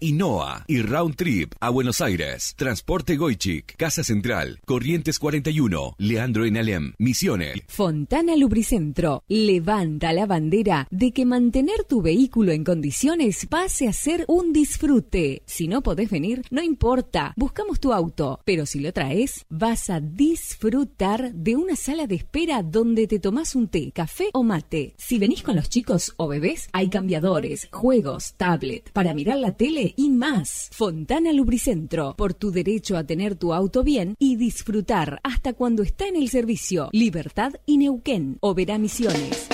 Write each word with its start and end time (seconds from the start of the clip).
y 0.00 0.12
NOA 0.12 0.64
y 0.66 0.82
Round 0.82 1.16
Trip 1.16 1.54
a 1.60 1.70
Buenos 1.70 2.00
Aires. 2.00 2.54
Transporte 2.56 3.16
Goichik, 3.16 3.76
Casa 3.76 4.02
Central, 4.02 4.60
Corrientes 4.64 5.18
41, 5.18 5.94
Leandro 5.98 6.44
en 6.44 6.56
Alem, 6.56 6.92
Misiones. 6.98 7.62
Fontana 7.68 8.36
Lubricentro 8.36 9.22
levanta 9.28 10.12
la 10.12 10.26
bandera 10.26 10.88
de 10.90 11.12
que 11.12 11.24
mantener 11.24 11.84
tu 11.84 12.02
vehículo 12.02 12.52
en 12.52 12.64
condiciones 12.64 13.46
pase 13.46 13.88
a 13.88 13.92
ser 13.92 14.24
un 14.28 14.52
disfrute. 14.52 15.42
Si 15.46 15.68
no 15.68 15.82
podés 15.82 16.10
venir, 16.10 16.42
no 16.50 16.62
importa, 16.62 17.32
buscamos 17.36 17.80
tu 17.80 17.92
auto, 17.92 18.40
pero 18.44 18.66
si 18.66 18.80
lo 18.80 18.92
traes, 18.92 19.44
vas 19.48 19.90
a 19.90 20.00
disfrutar 20.00 21.32
de 21.34 21.56
una 21.56 21.76
sala 21.76 22.06
de 22.06 22.16
espera 22.16 22.62
donde 22.62 23.06
te 23.06 23.18
tomás 23.18 23.54
un 23.54 23.68
té, 23.68 23.92
café 23.92 24.30
o 24.32 24.42
mate. 24.42 24.94
Si 24.96 25.18
venís 25.18 25.42
con 25.42 25.56
los 25.56 25.68
chicos 25.68 26.14
o 26.16 26.28
bebés, 26.28 26.68
hay 26.72 26.88
cambiadores, 26.88 27.68
juegos, 27.70 28.34
tablet, 28.36 28.90
para 28.92 29.14
mirar 29.14 29.38
la 29.38 29.56
tele 29.56 29.75
y 29.96 30.10
más. 30.10 30.70
Fontana 30.72 31.32
Lubricentro, 31.32 32.14
por 32.16 32.34
tu 32.34 32.50
derecho 32.50 32.96
a 32.96 33.04
tener 33.04 33.36
tu 33.36 33.52
auto 33.52 33.82
bien 33.82 34.14
y 34.18 34.36
disfrutar 34.36 35.20
hasta 35.22 35.52
cuando 35.52 35.82
está 35.82 36.06
en 36.06 36.16
el 36.16 36.28
servicio. 36.28 36.88
Libertad 36.92 37.54
y 37.66 37.78
Neuquén, 37.78 38.38
Oberá 38.40 38.78
Misiones. 38.78 39.48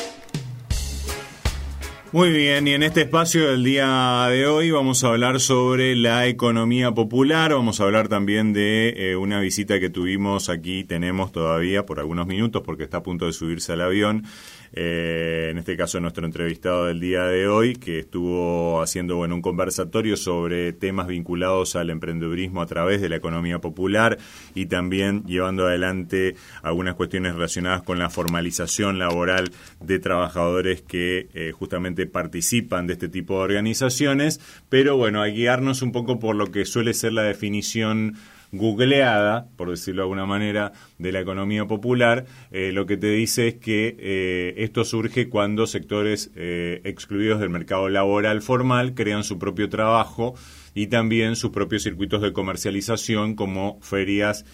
Muy 2.12 2.30
bien, 2.30 2.68
y 2.68 2.72
en 2.72 2.82
este 2.82 3.00
espacio 3.00 3.48
del 3.48 3.64
día 3.64 4.26
de 4.28 4.46
hoy 4.46 4.70
vamos 4.70 5.02
a 5.02 5.08
hablar 5.08 5.40
sobre 5.40 5.96
la 5.96 6.26
economía 6.26 6.92
popular, 6.92 7.54
vamos 7.54 7.80
a 7.80 7.84
hablar 7.84 8.08
también 8.08 8.52
de 8.52 8.90
eh, 8.90 9.16
una 9.16 9.40
visita 9.40 9.80
que 9.80 9.88
tuvimos 9.88 10.50
aquí, 10.50 10.84
tenemos 10.84 11.32
todavía 11.32 11.86
por 11.86 12.00
algunos 12.00 12.26
minutos 12.26 12.60
porque 12.66 12.84
está 12.84 12.98
a 12.98 13.02
punto 13.02 13.24
de 13.24 13.32
subirse 13.32 13.72
al 13.72 13.80
avión, 13.80 14.26
eh, 14.72 15.48
en 15.50 15.58
este 15.58 15.76
caso 15.76 16.00
nuestro 16.00 16.24
entrevistado 16.24 16.86
del 16.86 16.98
día 16.98 17.24
de 17.24 17.46
hoy, 17.46 17.74
que 17.74 17.98
estuvo 17.98 18.80
haciendo 18.80 19.16
bueno, 19.16 19.34
un 19.34 19.42
conversatorio 19.42 20.16
sobre 20.16 20.72
temas 20.72 21.06
vinculados 21.06 21.76
al 21.76 21.90
emprendedurismo 21.90 22.62
a 22.62 22.66
través 22.66 23.00
de 23.00 23.08
la 23.08 23.16
economía 23.16 23.60
popular 23.60 24.18
y 24.54 24.66
también 24.66 25.24
llevando 25.24 25.66
adelante 25.66 26.36
algunas 26.62 26.94
cuestiones 26.94 27.34
relacionadas 27.34 27.82
con 27.82 27.98
la 27.98 28.08
formalización 28.08 28.98
laboral 28.98 29.50
de 29.80 29.98
trabajadores 29.98 30.82
que 30.82 31.28
eh, 31.34 31.52
justamente 31.52 32.06
participan 32.06 32.86
de 32.86 32.94
este 32.94 33.08
tipo 33.08 33.38
de 33.38 33.44
organizaciones, 33.44 34.40
pero 34.68 34.96
bueno, 34.96 35.22
a 35.22 35.26
guiarnos 35.26 35.82
un 35.82 35.92
poco 35.92 36.18
por 36.18 36.34
lo 36.36 36.50
que 36.50 36.64
suele 36.64 36.94
ser 36.94 37.12
la 37.12 37.22
definición 37.22 38.16
googleada, 38.52 39.48
por 39.56 39.70
decirlo 39.70 40.02
de 40.02 40.04
alguna 40.04 40.26
manera, 40.26 40.72
de 40.98 41.10
la 41.10 41.20
economía 41.20 41.66
popular, 41.66 42.26
eh, 42.50 42.70
lo 42.72 42.84
que 42.84 42.98
te 42.98 43.08
dice 43.08 43.48
es 43.48 43.54
que 43.54 43.96
eh, 43.98 44.54
esto 44.58 44.84
surge 44.84 45.30
cuando 45.30 45.66
sectores 45.66 46.30
eh, 46.36 46.82
excluidos 46.84 47.40
del 47.40 47.48
mercado 47.48 47.88
laboral 47.88 48.42
formal 48.42 48.94
crean 48.94 49.24
su 49.24 49.38
propio 49.38 49.70
trabajo 49.70 50.34
y 50.74 50.88
también 50.88 51.34
sus 51.34 51.50
propios 51.50 51.82
circuitos 51.82 52.20
de 52.20 52.32
comercialización 52.32 53.34
como 53.34 53.80
ferias 53.80 54.44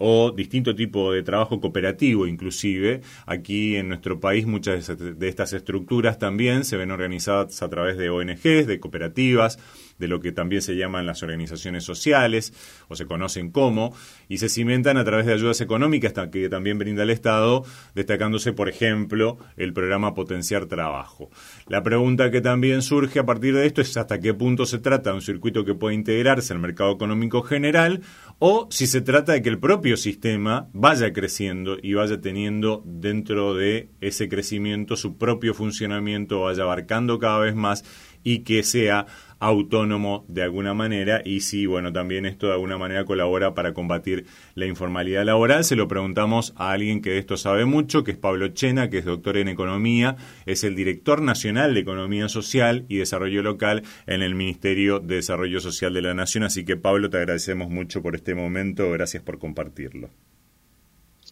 o 0.00 0.32
distinto 0.32 0.74
tipo 0.74 1.12
de 1.12 1.22
trabajo 1.22 1.60
cooperativo 1.60 2.26
inclusive. 2.26 3.02
Aquí 3.26 3.76
en 3.76 3.88
nuestro 3.88 4.18
país 4.18 4.44
muchas 4.44 4.88
de 4.98 5.28
estas 5.28 5.52
estructuras 5.52 6.18
también 6.18 6.64
se 6.64 6.76
ven 6.76 6.90
organizadas 6.90 7.62
a 7.62 7.68
través 7.68 7.96
de 7.96 8.10
ONGs, 8.10 8.66
de 8.66 8.80
cooperativas, 8.80 9.60
de 9.98 10.08
lo 10.08 10.20
que 10.20 10.32
también 10.32 10.62
se 10.62 10.76
llaman 10.76 11.06
las 11.06 11.22
organizaciones 11.22 11.84
sociales, 11.84 12.52
o 12.88 12.96
se 12.96 13.06
conocen 13.06 13.50
como, 13.50 13.94
y 14.28 14.38
se 14.38 14.48
cimentan 14.48 14.96
a 14.96 15.04
través 15.04 15.26
de 15.26 15.32
ayudas 15.32 15.60
económicas 15.60 16.12
que 16.30 16.48
también 16.48 16.78
brinda 16.78 17.02
el 17.02 17.10
Estado, 17.10 17.64
destacándose, 17.94 18.52
por 18.52 18.68
ejemplo, 18.68 19.38
el 19.56 19.72
programa 19.72 20.14
Potenciar 20.14 20.66
Trabajo. 20.66 21.30
La 21.68 21.82
pregunta 21.82 22.30
que 22.30 22.40
también 22.40 22.82
surge 22.82 23.18
a 23.18 23.26
partir 23.26 23.54
de 23.54 23.66
esto 23.66 23.80
es 23.80 23.96
hasta 23.96 24.20
qué 24.20 24.34
punto 24.34 24.66
se 24.66 24.78
trata 24.78 25.10
de 25.10 25.16
un 25.16 25.22
circuito 25.22 25.64
que 25.64 25.74
puede 25.74 25.94
integrarse 25.94 26.52
al 26.52 26.58
mercado 26.58 26.92
económico 26.92 27.42
general 27.42 28.02
o 28.38 28.68
si 28.70 28.86
se 28.86 29.00
trata 29.00 29.32
de 29.32 29.42
que 29.42 29.48
el 29.48 29.58
propio 29.58 29.96
sistema 29.96 30.68
vaya 30.72 31.12
creciendo 31.12 31.76
y 31.82 31.94
vaya 31.94 32.20
teniendo 32.20 32.82
dentro 32.84 33.54
de 33.54 33.90
ese 34.00 34.28
crecimiento 34.28 34.96
su 34.96 35.16
propio 35.16 35.54
funcionamiento, 35.54 36.42
vaya 36.42 36.64
abarcando 36.64 37.18
cada 37.18 37.38
vez 37.38 37.54
más 37.54 37.84
y 38.22 38.40
que 38.40 38.62
sea 38.62 39.06
autónomo 39.38 40.24
de 40.28 40.42
alguna 40.42 40.74
manera 40.74 41.22
y 41.24 41.40
si, 41.40 41.66
bueno, 41.66 41.92
también 41.92 42.26
esto 42.26 42.46
de 42.46 42.54
alguna 42.54 42.78
manera 42.78 43.04
colabora 43.04 43.54
para 43.54 43.74
combatir 43.74 44.26
la 44.54 44.66
informalidad 44.66 45.24
laboral. 45.24 45.64
Se 45.64 45.76
lo 45.76 45.88
preguntamos 45.88 46.54
a 46.56 46.72
alguien 46.72 47.02
que 47.02 47.10
de 47.10 47.18
esto 47.18 47.36
sabe 47.36 47.64
mucho, 47.64 48.04
que 48.04 48.12
es 48.12 48.16
Pablo 48.16 48.48
Chena, 48.48 48.90
que 48.90 48.98
es 48.98 49.04
doctor 49.04 49.36
en 49.36 49.48
economía, 49.48 50.16
es 50.46 50.64
el 50.64 50.74
director 50.74 51.20
nacional 51.22 51.74
de 51.74 51.80
Economía 51.80 52.28
Social 52.28 52.84
y 52.88 52.96
Desarrollo 52.96 53.42
Local 53.42 53.82
en 54.06 54.22
el 54.22 54.34
Ministerio 54.34 55.00
de 55.00 55.16
Desarrollo 55.16 55.60
Social 55.60 55.94
de 55.94 56.02
la 56.02 56.14
Nación. 56.14 56.44
Así 56.44 56.64
que, 56.64 56.76
Pablo, 56.76 57.10
te 57.10 57.18
agradecemos 57.18 57.70
mucho 57.70 58.02
por 58.02 58.14
este 58.14 58.34
momento. 58.34 58.90
Gracias 58.90 59.22
por 59.22 59.38
compartirlo. 59.38 60.10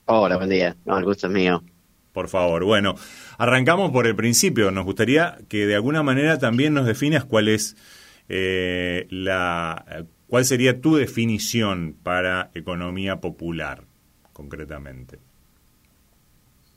Hola, 0.06 0.36
buen 0.36 0.50
día. 0.50 0.76
No, 0.84 0.98
el 0.98 1.04
gusto 1.04 1.28
es 1.28 1.32
mío. 1.32 1.62
Por 2.14 2.28
favor. 2.28 2.64
Bueno, 2.64 2.94
arrancamos 3.38 3.90
por 3.90 4.06
el 4.06 4.14
principio. 4.14 4.70
Nos 4.70 4.84
gustaría 4.84 5.38
que 5.48 5.66
de 5.66 5.74
alguna 5.74 6.04
manera 6.04 6.38
también 6.38 6.72
nos 6.72 6.86
definas 6.86 7.24
cuál 7.24 7.48
es 7.48 7.76
eh, 8.28 9.08
la, 9.10 10.06
cuál 10.28 10.44
sería 10.44 10.80
tu 10.80 10.94
definición 10.94 11.96
para 12.04 12.52
economía 12.54 13.20
popular, 13.20 13.82
concretamente. 14.32 15.18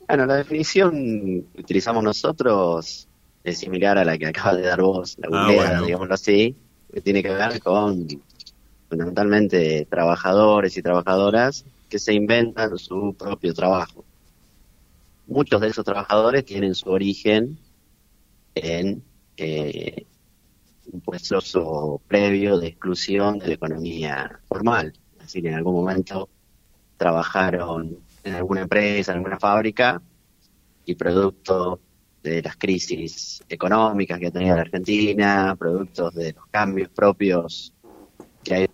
Bueno, 0.07 0.25
la 0.25 0.37
definición 0.37 1.45
que 1.53 1.61
utilizamos 1.61 2.03
nosotros 2.03 3.07
es 3.43 3.59
similar 3.59 3.99
a 3.99 4.05
la 4.05 4.17
que 4.17 4.25
acaba 4.25 4.55
de 4.55 4.63
dar 4.63 4.81
vos, 4.81 5.17
la 5.19 5.27
ah, 5.33 5.81
digámoslo 5.85 6.15
así, 6.15 6.55
que 6.91 7.01
tiene 7.01 7.22
que 7.22 7.29
ver 7.29 7.61
con 7.61 8.07
fundamentalmente 8.90 9.85
trabajadores 9.87 10.75
y 10.78 10.81
trabajadoras 10.81 11.63
que 11.90 11.99
se 11.99 12.16
inventan 12.16 12.75
su 12.79 13.16
propio 13.16 13.53
trabajo 13.53 14.03
muchos 15.28 15.62
de 15.62 15.68
esos 15.68 15.85
trabajadores 15.85 16.46
tienen 16.46 16.74
su 16.74 16.90
origen 16.90 17.59
en 18.56 19.03
eh, 19.38 20.06
un 20.91 21.02
proceso 21.02 22.02
previo 22.08 22.58
de 22.58 22.68
exclusión 22.68 23.40
de 23.40 23.47
la 23.47 23.53
economía 23.53 24.40
formal. 24.47 24.94
Es 25.18 25.26
decir, 25.26 25.47
en 25.47 25.56
algún 25.56 25.76
momento 25.76 26.29
trabajaron 26.96 28.00
en 28.24 28.34
alguna 28.34 28.62
empresa, 28.62 29.12
en 29.12 29.20
alguna 29.20 29.40
fábrica, 29.40 30.02
y 30.85 30.96
producto 30.96 31.79
de 32.24 32.41
las 32.41 32.56
crisis 32.58 33.44
económicas 33.47 34.20
que 34.20 34.28
ha 34.28 34.32
tenido 34.32 34.56
la 34.56 34.62
Argentina, 34.62 35.56
productos 35.58 36.14
de 36.16 36.34
los 36.34 36.46
cambios 36.47 36.90
propios 36.90 37.74
que 38.44 38.56
hay 38.56 38.68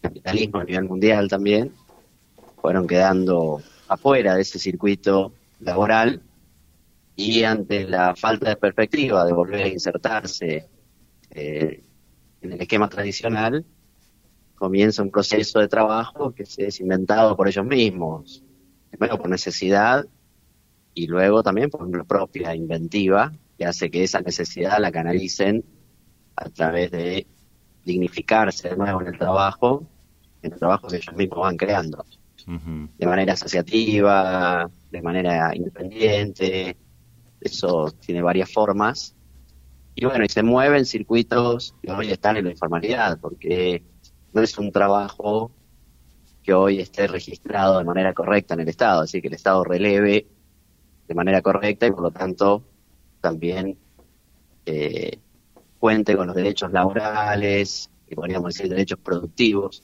capitalismo 0.00 0.60
a 0.60 0.64
nivel 0.64 0.84
mundial 0.84 1.28
también, 1.28 1.72
fueron 2.60 2.86
quedando 2.86 3.62
afuera 3.88 4.34
de 4.34 4.42
ese 4.42 4.58
circuito 4.58 5.32
laboral 5.60 6.22
y 7.16 7.44
ante 7.44 7.86
la 7.86 8.14
falta 8.16 8.48
de 8.48 8.56
perspectiva 8.56 9.24
de 9.24 9.32
volver 9.32 9.62
a 9.62 9.68
insertarse 9.68 10.68
eh, 11.30 11.82
en 12.40 12.52
el 12.52 12.60
esquema 12.60 12.88
tradicional, 12.88 13.64
comienza 14.54 15.02
un 15.02 15.10
proceso 15.10 15.58
de 15.58 15.68
trabajo 15.68 16.34
que 16.34 16.46
se 16.46 16.66
es 16.66 16.80
inventado 16.80 17.36
por 17.36 17.48
ellos 17.48 17.64
mismos, 17.64 18.42
primero 18.90 19.18
por 19.18 19.28
necesidad 19.28 20.06
y 20.94 21.06
luego 21.06 21.42
también 21.42 21.70
por 21.70 21.82
una 21.82 22.04
propia 22.04 22.54
inventiva 22.54 23.32
que 23.56 23.66
hace 23.66 23.90
que 23.90 24.04
esa 24.04 24.20
necesidad 24.20 24.78
la 24.78 24.90
canalicen 24.90 25.64
a 26.36 26.48
través 26.48 26.90
de 26.90 27.26
dignificarse 27.84 28.70
de 28.70 28.76
nuevo 28.76 29.00
en 29.02 29.08
el 29.08 29.18
trabajo, 29.18 29.86
en 30.42 30.52
el 30.52 30.58
trabajo 30.58 30.88
que 30.88 30.96
ellos 30.96 31.14
mismos 31.14 31.40
van 31.40 31.56
creando, 31.56 32.04
de 32.46 33.06
manera 33.06 33.34
asociativa, 33.34 34.70
de 34.90 35.02
manera 35.02 35.54
independiente, 35.54 36.76
eso 37.40 37.90
tiene 38.00 38.22
varias 38.22 38.52
formas. 38.52 39.16
Y 39.94 40.04
bueno, 40.04 40.24
y 40.24 40.28
se 40.28 40.42
mueven 40.42 40.86
circuitos 40.86 41.74
que 41.82 41.90
hoy 41.90 42.10
están 42.10 42.36
en 42.36 42.44
la 42.44 42.50
informalidad, 42.50 43.18
porque 43.20 43.82
no 44.32 44.42
es 44.42 44.56
un 44.58 44.72
trabajo 44.72 45.50
que 46.42 46.54
hoy 46.54 46.80
esté 46.80 47.06
registrado 47.06 47.78
de 47.78 47.84
manera 47.84 48.14
correcta 48.14 48.54
en 48.54 48.60
el 48.60 48.68
Estado, 48.68 49.02
así 49.02 49.20
que 49.20 49.28
el 49.28 49.34
Estado 49.34 49.62
releve 49.64 50.26
de 51.06 51.14
manera 51.14 51.42
correcta 51.42 51.86
y 51.86 51.90
por 51.90 52.02
lo 52.02 52.10
tanto 52.10 52.62
también 53.20 53.76
eh, 54.64 55.18
cuente 55.78 56.16
con 56.16 56.28
los 56.28 56.36
derechos 56.36 56.72
laborales 56.72 57.90
y 58.08 58.14
podríamos 58.14 58.54
decir 58.54 58.70
derechos 58.70 58.98
productivos. 59.00 59.82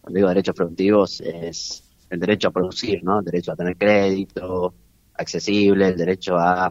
Cuando 0.00 0.16
digo 0.16 0.28
derechos 0.28 0.54
productivos 0.54 1.20
es 1.20 1.84
el 2.12 2.20
derecho 2.20 2.48
a 2.48 2.50
producir, 2.50 3.02
¿no? 3.02 3.20
El 3.20 3.24
derecho 3.24 3.52
a 3.52 3.56
tener 3.56 3.74
crédito 3.76 4.74
accesible, 5.14 5.88
el 5.88 5.96
derecho 5.96 6.36
a 6.36 6.70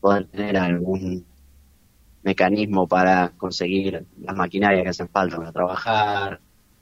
poder 0.00 0.26
tener 0.26 0.56
algún 0.56 1.26
mecanismo 2.22 2.88
para 2.88 3.30
conseguir 3.36 4.06
las 4.22 4.36
maquinarias 4.36 4.82
que 4.82 4.88
hacen 4.88 5.08
falta 5.08 5.36
para 5.36 5.52
trabajar, 5.52 6.40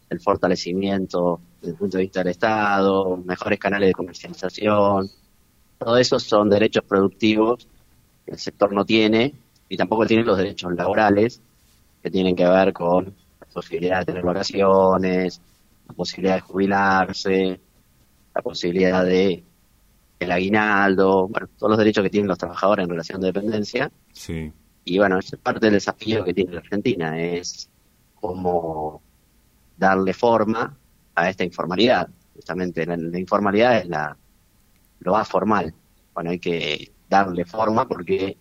el 0.09 0.21
fortalecimiento 0.21 1.41
desde 1.61 1.73
el 1.73 1.77
punto 1.77 1.97
de 1.97 2.05
vista 2.05 2.21
del 2.21 2.31
Estado, 2.31 3.17
mejores 3.17 3.59
canales 3.59 3.89
de 3.89 3.95
comercialización. 3.95 5.09
Todo 5.77 5.97
eso 5.97 6.21
son 6.21 6.49
derechos 6.49 6.85
productivos 6.85 7.67
que 8.25 8.33
el 8.33 8.39
sector 8.39 8.73
no 8.73 8.85
tiene 8.85 9.35
y 9.69 9.77
tampoco 9.77 10.07
tiene 10.07 10.23
los 10.23 10.39
derechos 10.39 10.73
laborales 10.73 11.43
que 12.01 12.13
tienen 12.13 12.37
que 12.37 12.47
ver 12.47 12.73
con 12.73 13.07
la 13.41 13.47
posibilidad 13.53 13.99
de 14.01 14.07
tener 14.07 14.23
vacaciones, 14.23 15.41
la 15.89 15.95
posibilidad 15.95 16.37
de 16.37 16.41
jubilarse, 16.43 17.61
la 18.39 18.43
posibilidad 18.43 19.05
de 19.05 19.43
el 20.21 20.33
aguinaldo, 20.33 21.27
bueno, 21.27 21.49
todos 21.59 21.71
los 21.71 21.79
derechos 21.79 22.05
que 22.05 22.11
tienen 22.11 22.29
los 22.29 22.39
trabajadores 22.39 22.85
en 22.85 22.91
relación 22.91 23.21
de 23.21 23.29
dependencia. 23.29 23.91
Sí. 24.13 24.53
Y 24.85 24.99
bueno, 24.99 25.19
es 25.19 25.37
parte 25.43 25.67
del 25.67 25.75
desafío 25.75 26.25
que 26.25 26.33
tiene 26.33 26.53
la 26.53 26.61
Argentina, 26.61 27.21
es 27.21 27.69
cómo 28.15 29.03
darle 29.77 30.15
forma 30.15 30.77
a 31.17 31.29
esta 31.29 31.43
informalidad. 31.43 32.09
Justamente 32.35 32.87
la, 32.87 33.19
informalidad 33.19 33.79
es 33.79 33.89
la 33.89 34.17
lo 35.01 35.13
más 35.13 35.29
formal. 35.29 35.75
Bueno, 36.15 36.31
hay 36.31 36.39
que 36.39 36.93
darle 37.09 37.45
forma 37.45 37.89
porque 37.89 38.37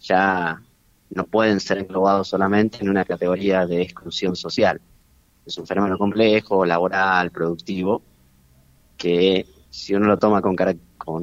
ya 0.00 0.60
no 1.08 1.24
pueden 1.24 1.58
ser 1.58 1.78
englobados 1.78 2.28
solamente 2.28 2.78
en 2.82 2.90
una 2.90 3.06
categoría 3.06 3.66
de 3.66 3.80
exclusión 3.80 4.36
social. 4.36 4.78
Es 5.46 5.56
un 5.56 5.66
fenómeno 5.66 5.96
complejo, 5.96 6.66
laboral, 6.66 7.30
productivo, 7.30 8.02
que 9.02 9.46
si 9.68 9.96
uno 9.96 10.06
lo 10.06 10.16
toma 10.16 10.40
con, 10.40 10.54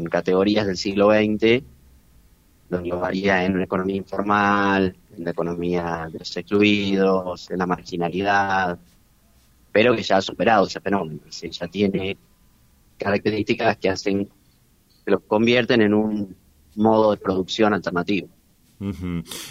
categorías 0.10 0.68
del 0.68 0.76
siglo 0.76 1.12
XX, 1.12 1.64
lo 2.72 2.82
llevaría 2.82 3.46
en 3.46 3.54
una 3.56 3.64
economía 3.64 3.96
informal, 3.96 4.98
en 5.16 5.24
la 5.24 5.32
economía 5.32 6.10
de 6.12 6.20
los 6.20 6.36
excluidos, 6.36 7.50
en 7.50 7.58
la 7.58 7.66
marginalidad, 7.66 8.78
pero 9.72 9.96
que 9.96 10.04
ya 10.04 10.18
ha 10.18 10.22
superado 10.22 10.68
ese 10.68 10.82
fenómeno, 10.82 11.22
ya 11.30 11.68
tiene 11.70 12.18
características 12.98 13.78
que 13.78 13.90
hacen, 13.90 14.26
que 15.06 15.12
lo 15.12 15.22
convierten 15.22 15.82
en 15.82 15.94
un 15.94 16.36
modo 16.76 17.12
de 17.12 17.18
producción 17.18 17.74
alternativo. 17.74 18.28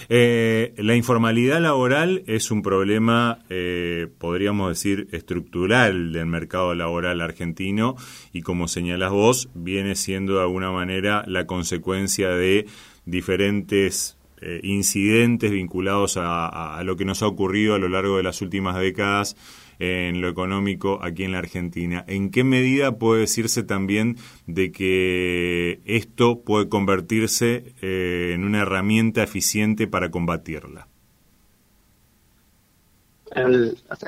Eh, 0.09 0.75
la 0.79 0.95
informalidad 0.95 1.61
laboral 1.61 2.23
es 2.27 2.51
un 2.51 2.63
problema, 2.63 3.45
eh, 3.51 4.09
podríamos 4.19 4.71
decir, 4.71 5.09
estructural 5.13 6.13
del 6.13 6.27
mercado 6.27 6.75
laboral 6.75 7.21
argentino 7.21 7.97
y 8.33 8.43
como 8.43 8.69
señalas 8.69 9.11
vos, 9.11 9.51
viene 9.55 9.95
siendo 9.95 10.35
de 10.35 10.43
alguna 10.43 10.71
manera 10.71 11.25
la 11.27 11.47
consecuencia 11.47 12.31
de 12.31 12.67
diferentes 13.05 14.18
eh, 14.41 14.61
incidentes 14.63 15.51
vinculados 15.51 16.17
a, 16.17 16.81
lo 16.85 16.97
que 16.97 17.05
nos 17.05 17.23
ha 17.23 17.27
ocurrido 17.27 17.75
a 17.75 17.79
lo 17.79 17.89
largo 17.89 18.17
de 18.17 18.23
las 18.23 18.41
últimas 18.41 18.77
décadas 18.77 19.37
en 19.79 20.21
lo 20.21 20.29
económico 20.29 20.99
aquí 21.03 21.25
en 21.25 21.33
la 21.33 21.39
Argentina. 21.39 22.05
¿En 22.07 22.31
qué 22.31 22.45
medida 22.45 22.99
puede 22.99 23.23
decirse 23.23 23.63
también 23.63 24.17
de 24.47 24.73
que 24.73 25.81
esto 25.85 26.41
puede 26.41 26.69
convertirse 26.69 27.75
eh, 27.81 28.33
en 28.35 28.45
una 28.45 28.63
herramienta 28.63 29.23
eficiente 29.23 29.87
para 29.87 30.11
combatirla? 30.11 30.89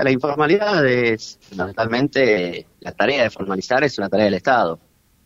la 0.03 0.11
informalidad 0.11 0.85
es 0.87 1.39
fundamentalmente 1.43 2.67
la 2.81 2.93
tarea 2.93 3.25
de 3.25 3.31
formalizar 3.31 3.85
es 3.85 3.99
una 3.99 4.09
tarea 4.09 4.25
del 4.25 4.35
Estado. 4.35 4.81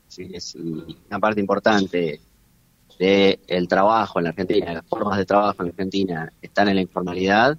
¿sí? 0.09 0.31
Es 0.33 0.55
una 0.57 1.19
parte 1.21 1.41
importante 1.41 2.21
del 2.99 3.69
trabajo 3.69 4.19
en 4.19 4.25
la 4.25 4.31
Argentina, 4.31 4.73
las 4.73 4.87
formas 4.87 5.19
de 5.19 5.27
trabajo 5.27 5.63
en 5.63 5.67
la 5.67 5.71
Argentina 5.71 6.33
están 6.41 6.69
en 6.69 6.77
la 6.77 6.83
informalidad, 6.83 7.59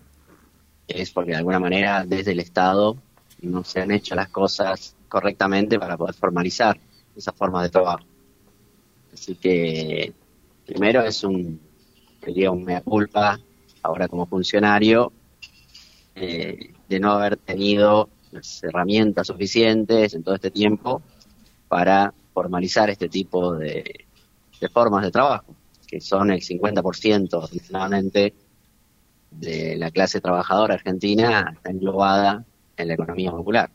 es 0.87 1.11
porque 1.11 1.31
de 1.31 1.37
alguna 1.37 1.59
manera 1.59 2.05
desde 2.05 2.31
el 2.31 2.39
Estado 2.39 2.97
no 3.41 3.63
se 3.63 3.81
han 3.81 3.91
hecho 3.91 4.15
las 4.15 4.29
cosas 4.29 4.95
correctamente 5.07 5.79
para 5.79 5.97
poder 5.97 6.15
formalizar 6.15 6.79
esas 7.15 7.35
formas 7.35 7.63
de 7.63 7.69
trabajo. 7.69 8.05
Así 9.13 9.35
que 9.35 10.13
primero 10.65 11.01
es 11.03 11.23
un, 11.23 11.59
diría 12.25 12.51
un 12.51 12.63
mea 12.63 12.81
culpa 12.81 13.39
ahora 13.81 14.07
como 14.07 14.25
funcionario 14.25 15.11
eh, 16.15 16.73
de 16.87 16.99
no 16.99 17.11
haber 17.11 17.37
tenido 17.37 18.09
las 18.31 18.63
herramientas 18.63 19.27
suficientes 19.27 20.13
en 20.13 20.23
todo 20.23 20.35
este 20.35 20.51
tiempo 20.51 21.01
para 21.67 22.13
formalizar 22.33 22.89
este 22.89 23.07
tipo 23.07 23.55
de, 23.55 24.05
de 24.59 24.69
formas 24.69 25.03
de 25.03 25.11
trabajo, 25.11 25.55
que 25.87 25.99
son 26.01 26.31
el 26.31 26.41
50% 26.41 27.43
aproximadamente 27.43 28.33
de 29.31 29.75
la 29.77 29.91
clase 29.91 30.21
trabajadora 30.21 30.75
argentina 30.75 31.57
englobada 31.65 32.45
en 32.77 32.87
la 32.87 32.93
economía 32.93 33.31
popular. 33.31 33.69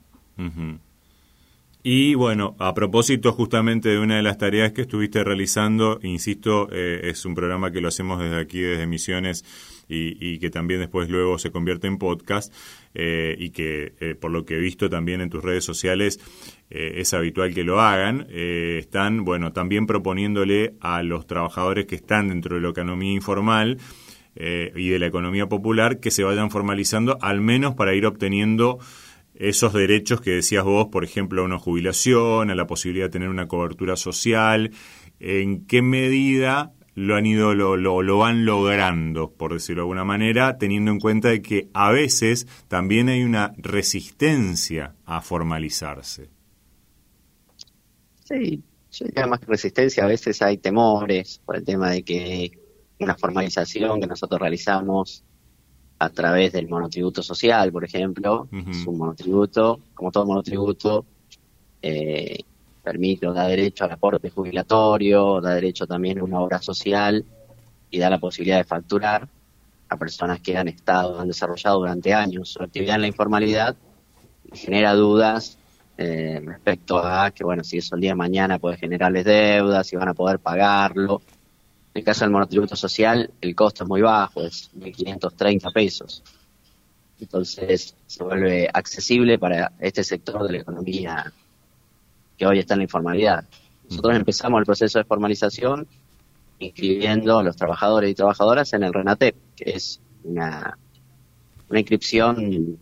Y 1.83 2.15
bueno, 2.15 2.57
a 2.59 2.75
propósito 2.75 3.33
justamente 3.33 3.89
de 3.89 3.99
una 3.99 4.17
de 4.17 4.23
las 4.23 4.39
tareas 4.39 4.73
que 4.73 4.83
estuviste 4.83 5.25
realizando, 5.25 5.99
insisto, 6.03 6.69
eh, 6.71 7.01
es 7.05 7.25
un 7.25 7.35
programa 7.35 7.71
que 7.71 7.81
lo 7.81 7.89
hacemos 7.89 8.21
desde 8.21 8.41
aquí, 8.41 8.61
desde 8.61 8.87
Misiones, 8.87 9.45
y, 9.91 10.39
que 10.39 10.51
también 10.51 10.81
después 10.81 11.11
luego 11.11 11.39
se 11.39 11.51
convierte 11.51 11.87
en 11.87 11.99
podcast, 11.99 12.55
eh, 12.95 13.37
y 13.39 13.51
que 13.51 13.95
eh, 14.01 14.15
por 14.15 14.31
lo 14.31 14.45
que 14.45 14.57
he 14.57 14.61
visto 14.61 14.89
también 14.89 15.21
en 15.21 15.31
tus 15.31 15.43
redes 15.43 15.65
sociales 15.65 16.21
es 16.71 17.13
habitual 17.15 17.53
que 17.53 17.65
lo 17.65 17.81
hagan, 17.81 18.29
están, 18.31 19.25
bueno, 19.25 19.53
también 19.53 19.87
proponiéndole 19.87 20.75
a 20.81 21.03
los 21.03 21.27
trabajadores 21.27 21.87
que 21.87 21.97
están 21.97 22.29
dentro 22.29 22.55
de 22.55 22.63
la 22.63 22.69
economía 22.69 23.13
informal, 23.13 23.79
y 24.37 24.89
de 24.89 24.99
la 25.01 25.07
economía 25.07 25.49
popular 25.49 25.99
que 25.99 26.13
se 26.13 26.23
vayan 26.23 26.53
formalizando, 26.53 27.19
al 27.21 27.41
menos 27.41 27.75
para 27.75 27.93
ir 27.95 28.07
obteniendo 28.07 28.79
esos 29.41 29.73
derechos 29.73 30.21
que 30.21 30.33
decías 30.33 30.65
vos, 30.65 30.89
por 30.93 31.03
ejemplo, 31.03 31.41
a 31.41 31.45
una 31.47 31.59
jubilación, 31.59 32.51
a 32.51 32.55
la 32.55 32.67
posibilidad 32.67 33.07
de 33.07 33.11
tener 33.11 33.31
una 33.31 33.49
cobertura 33.49 33.97
social, 33.97 34.71
¿en 35.19 35.67
qué 35.67 35.81
medida 35.81 36.73
lo 37.01 37.17
han 37.17 37.25
ido, 37.25 37.55
lo, 37.55 37.77
lo, 37.77 38.19
van 38.19 38.45
logrando, 38.45 39.31
por 39.31 39.55
decirlo 39.55 39.83
de 39.83 39.85
alguna 39.85 40.05
manera, 40.05 40.59
teniendo 40.59 40.91
en 40.91 41.01
cuenta 41.01 41.29
de 41.29 41.41
que 41.41 41.69
a 41.73 41.91
veces 41.91 42.47
también 42.69 43.09
hay 43.09 43.23
una 43.23 43.55
resistencia 43.57 44.95
a 45.07 45.23
formalizarse? 45.23 46.29
Sí, 48.25 48.63
yo 48.93 49.07
diría 49.07 49.27
más 49.27 49.41
que 49.41 49.47
resistencia, 49.47 50.05
a 50.05 50.09
veces 50.09 50.43
hay 50.43 50.59
temores 50.59 51.41
por 51.45 51.57
el 51.57 51.65
tema 51.65 51.91
de 51.91 52.03
que 52.03 52.53
una 52.99 53.15
formalización 53.15 54.01
que 54.01 54.07
nosotros 54.07 54.39
realizamos 54.39 55.25
a 55.99 56.11
través 56.11 56.53
del 56.53 56.69
monotributo 56.69 57.23
social, 57.23 57.73
por 57.73 57.85
ejemplo. 57.85 58.49
Es 58.71 58.87
un 58.87 58.99
monotributo, 58.99 59.81
como 59.95 60.11
todo 60.11 60.27
monotributo, 60.27 61.07
eh, 61.83 62.41
permite 62.83 63.27
da 63.27 63.47
derecho 63.47 63.85
al 63.85 63.93
aporte 63.93 64.31
jubilatorio, 64.31 65.41
da 65.41 65.55
derecho 65.55 65.87
también 65.87 66.19
a 66.19 66.25
una 66.25 66.41
obra 66.41 66.61
social 66.61 67.25
y 67.91 67.99
da 67.99 68.11
la 68.11 68.19
posibilidad 68.19 68.59
de 68.59 68.65
facturar 68.65 69.29
a 69.89 69.97
personas 69.97 70.41
que 70.41 70.57
han 70.57 70.69
estado, 70.69 71.19
han 71.19 71.29
desarrollado 71.29 71.81
durante 71.81 72.15
años 72.15 72.51
su 72.51 72.63
actividad 72.63 72.95
en 72.97 73.01
la 73.03 73.07
informalidad 73.09 73.77
genera 74.53 74.95
dudas 74.95 75.59
eh, 75.97 76.41
respecto 76.45 76.99
a 76.99 77.31
que, 77.31 77.45
bueno, 77.45 77.63
si 77.63 77.79
eso 77.79 77.95
el 77.95 78.01
día 78.01 78.13
de 78.13 78.17
mañana 78.17 78.59
puede 78.59 78.79
generarles 78.79 79.25
deudas, 79.25 79.87
si 79.87 79.97
van 79.97 80.09
a 80.09 80.15
poder 80.15 80.39
pagarlo, 80.39 81.21
en 81.93 82.01
el 82.01 82.05
caso 82.05 82.25
del 82.25 82.31
monotributo 82.31 82.77
social, 82.77 83.31
el 83.41 83.55
costo 83.55 83.85
es 83.85 83.89
muy 83.89 84.01
bajo, 84.01 84.43
es 84.43 84.71
1.530 84.77 85.73
pesos. 85.73 86.23
entonces 87.21 87.95
se 88.07 88.25
vuelve 88.25 88.69
accesible 88.73 89.39
para 89.39 89.73
este 89.79 90.03
sector 90.03 90.47
de 90.47 90.53
la 90.53 90.59
economía 90.59 91.33
que 92.41 92.47
hoy 92.47 92.59
está 92.59 92.73
en 92.73 92.79
la 92.79 92.85
informalidad. 92.85 93.45
Nosotros 93.91 94.17
empezamos 94.17 94.61
el 94.61 94.65
proceso 94.65 94.99
de 94.99 95.05
formalización 95.05 95.87
inscribiendo 96.59 97.39
a 97.39 97.43
los 97.43 97.55
trabajadores 97.55 98.11
y 98.11 98.15
trabajadoras 98.15 98.73
en 98.73 98.83
el 98.83 98.95
RENATEP, 98.95 99.37
que 99.55 99.73
es 99.73 100.01
una, 100.25 100.79
una 101.69 101.79
inscripción 101.79 102.79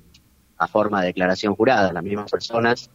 a 0.56 0.68
forma 0.68 1.00
de 1.00 1.08
declaración 1.08 1.56
jurada. 1.56 1.92
Las 1.92 2.04
mismas 2.04 2.30
personas 2.30 2.88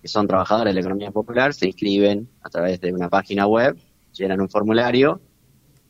que 0.00 0.08
son 0.08 0.26
trabajadores 0.26 0.70
de 0.70 0.74
la 0.76 0.80
economía 0.80 1.10
popular 1.10 1.52
se 1.52 1.66
inscriben 1.66 2.30
a 2.40 2.48
través 2.48 2.80
de 2.80 2.94
una 2.94 3.10
página 3.10 3.46
web, 3.46 3.76
llenan 4.14 4.40
un 4.40 4.48
formulario 4.48 5.20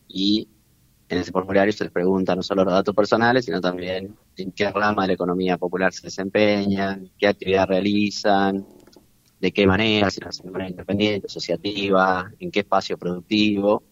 y 0.08 0.48
en 1.08 1.18
ese 1.18 1.30
formulario 1.30 1.72
se 1.72 1.84
les 1.84 1.92
pregunta 1.92 2.34
no 2.34 2.42
solo 2.42 2.64
los 2.64 2.74
datos 2.74 2.96
personales, 2.96 3.44
sino 3.44 3.60
también 3.60 4.16
en 4.36 4.50
qué 4.50 4.72
rama 4.72 5.02
de 5.02 5.08
la 5.08 5.14
economía 5.14 5.56
popular 5.56 5.92
se 5.92 6.08
desempeñan, 6.08 7.12
qué 7.16 7.28
actividad 7.28 7.68
realizan, 7.68 8.66
de 9.40 9.52
qué 9.52 9.66
manera, 9.66 10.10
si 10.10 10.20
hacen 10.24 10.46
de 10.46 10.52
manera 10.52 10.70
independiente, 10.70 11.26
asociativa, 11.26 12.30
en 12.38 12.50
qué 12.50 12.60
espacio 12.60 12.98
productivo. 12.98 13.82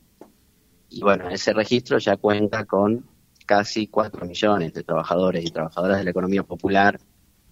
Y 0.89 1.01
bueno, 1.01 1.29
ese 1.29 1.53
registro 1.53 1.99
ya 1.99 2.17
cuenta 2.17 2.65
con 2.65 3.05
casi 3.45 3.87
4 3.87 4.27
millones 4.27 4.73
de 4.75 4.83
trabajadores 4.83 5.45
y 5.45 5.51
trabajadoras 5.51 5.99
de 5.99 6.05
la 6.05 6.11
economía 6.11 6.43
popular 6.43 6.99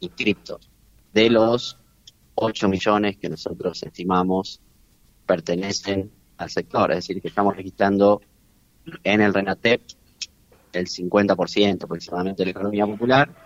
inscriptos, 0.01 0.71
de 1.13 1.31
los 1.31 1.79
8 2.35 2.69
millones 2.69 3.17
que 3.17 3.29
nosotros 3.29 3.83
estimamos 3.83 4.61
pertenecen 5.25 6.11
al 6.37 6.51
sector, 6.51 6.91
es 6.91 6.99
decir, 6.99 7.23
que 7.23 7.29
estamos 7.29 7.57
registrando 7.57 8.21
en 9.03 9.21
el 9.21 9.33
RENATEP 9.33 9.83
el 10.73 10.87
50% 10.87 11.85
aproximadamente 11.85 12.43
de 12.43 12.47
la 12.47 12.51
economía 12.51 12.87
popular. 12.87 13.44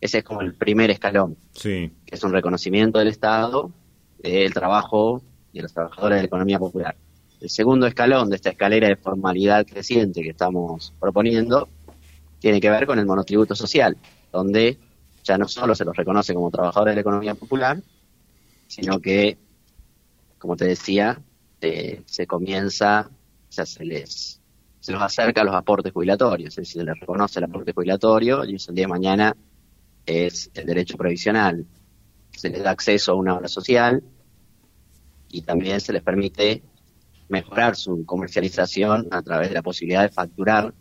Ese 0.00 0.18
es 0.18 0.24
como 0.24 0.40
el 0.40 0.54
primer 0.54 0.90
escalón, 0.90 1.36
sí. 1.52 1.92
que 2.06 2.14
es 2.14 2.22
un 2.22 2.32
reconocimiento 2.32 2.98
del 2.98 3.08
Estado 3.08 3.72
del 4.18 4.52
trabajo 4.52 5.22
y 5.52 5.58
de 5.58 5.62
los 5.62 5.72
trabajadores 5.72 6.16
de 6.16 6.22
la 6.22 6.26
economía 6.26 6.58
popular. 6.58 6.96
El 7.40 7.50
segundo 7.50 7.86
escalón 7.86 8.30
de 8.30 8.36
esta 8.36 8.50
escalera 8.50 8.88
de 8.88 8.96
formalidad 8.96 9.64
creciente 9.66 10.22
que 10.22 10.30
estamos 10.30 10.92
proponiendo 10.98 11.68
tiene 12.40 12.60
que 12.60 12.70
ver 12.70 12.86
con 12.86 12.98
el 12.98 13.06
monotributo 13.06 13.54
social, 13.54 13.96
donde 14.32 14.78
ya 15.22 15.38
no 15.38 15.46
solo 15.46 15.74
se 15.74 15.84
los 15.84 15.96
reconoce 15.96 16.34
como 16.34 16.50
trabajadores 16.50 16.92
de 16.92 16.96
la 16.96 17.00
economía 17.00 17.34
popular, 17.34 17.80
sino 18.66 19.00
que, 19.00 19.38
como 20.38 20.56
te 20.56 20.66
decía, 20.66 21.20
se 21.60 22.26
comienza, 22.26 23.08
o 23.48 23.52
sea, 23.52 23.66
se 23.66 23.84
les, 23.84 24.40
se 24.80 24.92
los 24.92 25.02
acerca 25.02 25.42
a 25.42 25.44
los 25.44 25.54
aportes 25.54 25.92
jubilatorios, 25.92 26.50
es 26.50 26.56
decir, 26.56 26.82
se 26.82 26.84
les 26.84 26.98
reconoce 26.98 27.38
el 27.38 27.44
aporte 27.44 27.72
jubilatorio 27.72 28.44
y 28.44 28.56
eso 28.56 28.70
el 28.70 28.76
día 28.76 28.84
de 28.84 28.92
mañana 28.92 29.36
es 30.08 30.50
el 30.54 30.66
derecho 30.66 30.96
previsional. 30.96 31.66
Se 32.32 32.50
les 32.50 32.62
da 32.62 32.70
acceso 32.70 33.12
a 33.12 33.14
una 33.14 33.34
obra 33.36 33.48
social 33.48 34.02
y 35.30 35.42
también 35.42 35.80
se 35.80 35.92
les 35.92 36.02
permite 36.02 36.62
mejorar 37.28 37.76
su 37.76 38.04
comercialización 38.06 39.08
a 39.10 39.22
través 39.22 39.48
de 39.48 39.54
la 39.54 39.62
posibilidad 39.62 40.02
de 40.02 40.08
facturar 40.08 40.72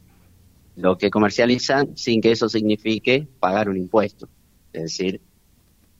lo 0.77 0.97
que 0.97 1.09
comercializan 1.09 1.97
sin 1.97 2.21
que 2.21 2.31
eso 2.31 2.47
signifique 2.47 3.27
pagar 3.39 3.67
un 3.67 3.77
impuesto. 3.77 4.29
Es 4.71 4.83
decir, 4.83 5.19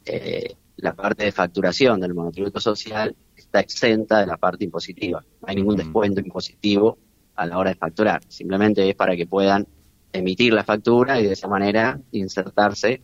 eh, 0.05 0.55
la 0.77 0.93
parte 0.93 1.25
de 1.25 1.31
facturación 1.31 1.99
del 1.99 2.13
monotributo 2.13 2.59
social 2.59 3.15
está 3.35 3.59
exenta 3.59 4.19
de 4.19 4.27
la 4.27 4.37
parte 4.37 4.63
impositiva. 4.63 5.25
No 5.41 5.47
hay 5.47 5.55
ningún 5.55 5.75
descuento 5.75 6.21
impositivo 6.21 6.97
a 7.35 7.45
la 7.45 7.57
hora 7.57 7.71
de 7.71 7.75
facturar. 7.75 8.21
Simplemente 8.27 8.87
es 8.87 8.95
para 8.95 9.15
que 9.15 9.25
puedan 9.25 9.67
emitir 10.13 10.53
la 10.53 10.63
factura 10.63 11.19
y 11.19 11.25
de 11.25 11.33
esa 11.33 11.47
manera 11.47 11.99
insertarse 12.11 13.01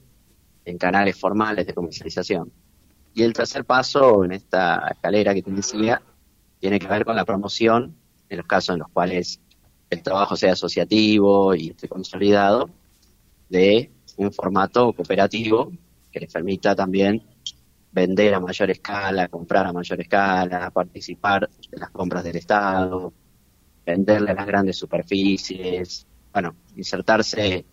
en 0.65 0.77
canales 0.77 1.17
formales 1.17 1.65
de 1.65 1.74
comercialización. 1.74 2.51
Y 3.13 3.24
el 3.24 3.34
tercer 3.34 3.65
paso 3.65 4.24
en 4.25 4.32
esta 4.32 4.88
escalera 4.91 5.34
que 5.34 5.41
te 5.41 5.51
decía 5.51 6.01
tiene 6.60 6.79
que 6.79 6.88
ver 6.88 7.05
con 7.05 7.15
la 7.15 7.25
promoción 7.25 7.96
en 8.29 8.38
los 8.38 8.48
casos 8.48 8.74
en 8.74 8.79
los 8.79 8.89
cuales 8.89 9.39
el 9.89 10.01
trabajo 10.01 10.36
sea 10.36 10.53
asociativo 10.53 11.53
y 11.53 11.70
esté 11.70 11.88
consolidado 11.88 12.70
de 13.50 13.91
un 14.17 14.32
formato 14.32 14.93
cooperativo 14.93 15.72
que 16.12 16.20
les 16.22 16.32
permita 16.32 16.75
también 16.75 17.22
vender 17.91 18.34
a 18.34 18.39
mayor 18.39 18.72
escala, 18.72 19.27
comprar 19.27 19.67
a 19.67 19.74
mayor 19.74 20.01
escala, 20.01 20.72
participar 20.72 21.48
de 21.70 21.77
las 21.77 21.91
compras 21.91 22.24
del 22.24 22.38
Estado, 22.38 23.13
venderle 23.86 24.32
a 24.32 24.34
las 24.34 24.48
grandes 24.48 24.77
superficies, 24.77 26.08
bueno, 26.32 26.55
insertarse 26.75 27.65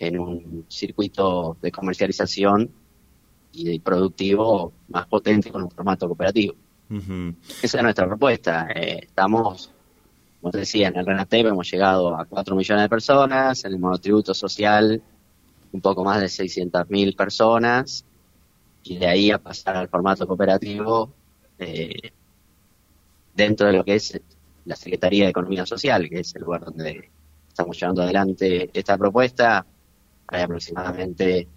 en 0.00 0.18
un 0.18 0.64
circuito 0.68 1.58
de 1.60 1.70
comercialización 1.70 2.70
y 3.52 3.78
productivo 3.80 4.72
más 4.88 5.06
potente 5.06 5.50
con 5.50 5.62
un 5.62 5.70
formato 5.70 6.06
cooperativo. 6.06 6.54
Esa 7.62 7.78
es 7.78 7.82
nuestra 7.82 8.06
propuesta. 8.06 8.68
Eh, 8.74 9.00
estamos, 9.02 9.70
como 10.40 10.50
te 10.50 10.58
decía, 10.58 10.88
en 10.88 10.96
el 10.96 11.06
RENATEP 11.06 11.46
hemos 11.46 11.70
llegado 11.70 12.16
a 12.16 12.24
4 12.24 12.56
millones 12.56 12.82
de 12.82 12.88
personas, 12.88 13.64
en 13.64 13.72
el 13.72 13.78
monotributo 13.78 14.34
social 14.34 15.00
un 15.72 15.80
poco 15.80 16.02
más 16.02 16.20
de 16.20 16.26
600.000 16.26 17.14
personas 17.14 18.04
y 18.82 18.96
de 18.96 19.06
ahí 19.06 19.30
a 19.30 19.38
pasar 19.38 19.76
al 19.76 19.88
formato 19.88 20.26
cooperativo 20.26 21.12
eh, 21.58 22.10
dentro 23.34 23.66
de 23.66 23.74
lo 23.74 23.84
que 23.84 23.96
es 23.96 24.18
la 24.64 24.74
Secretaría 24.76 25.24
de 25.24 25.30
Economía 25.30 25.66
Social, 25.66 26.08
que 26.08 26.20
es 26.20 26.34
el 26.34 26.42
lugar 26.42 26.64
donde 26.64 27.10
estamos 27.46 27.78
llevando 27.78 28.02
adelante 28.02 28.70
esta 28.72 28.96
propuesta. 28.96 29.64
Hay 30.30 30.42
aproximadamente 30.42 31.48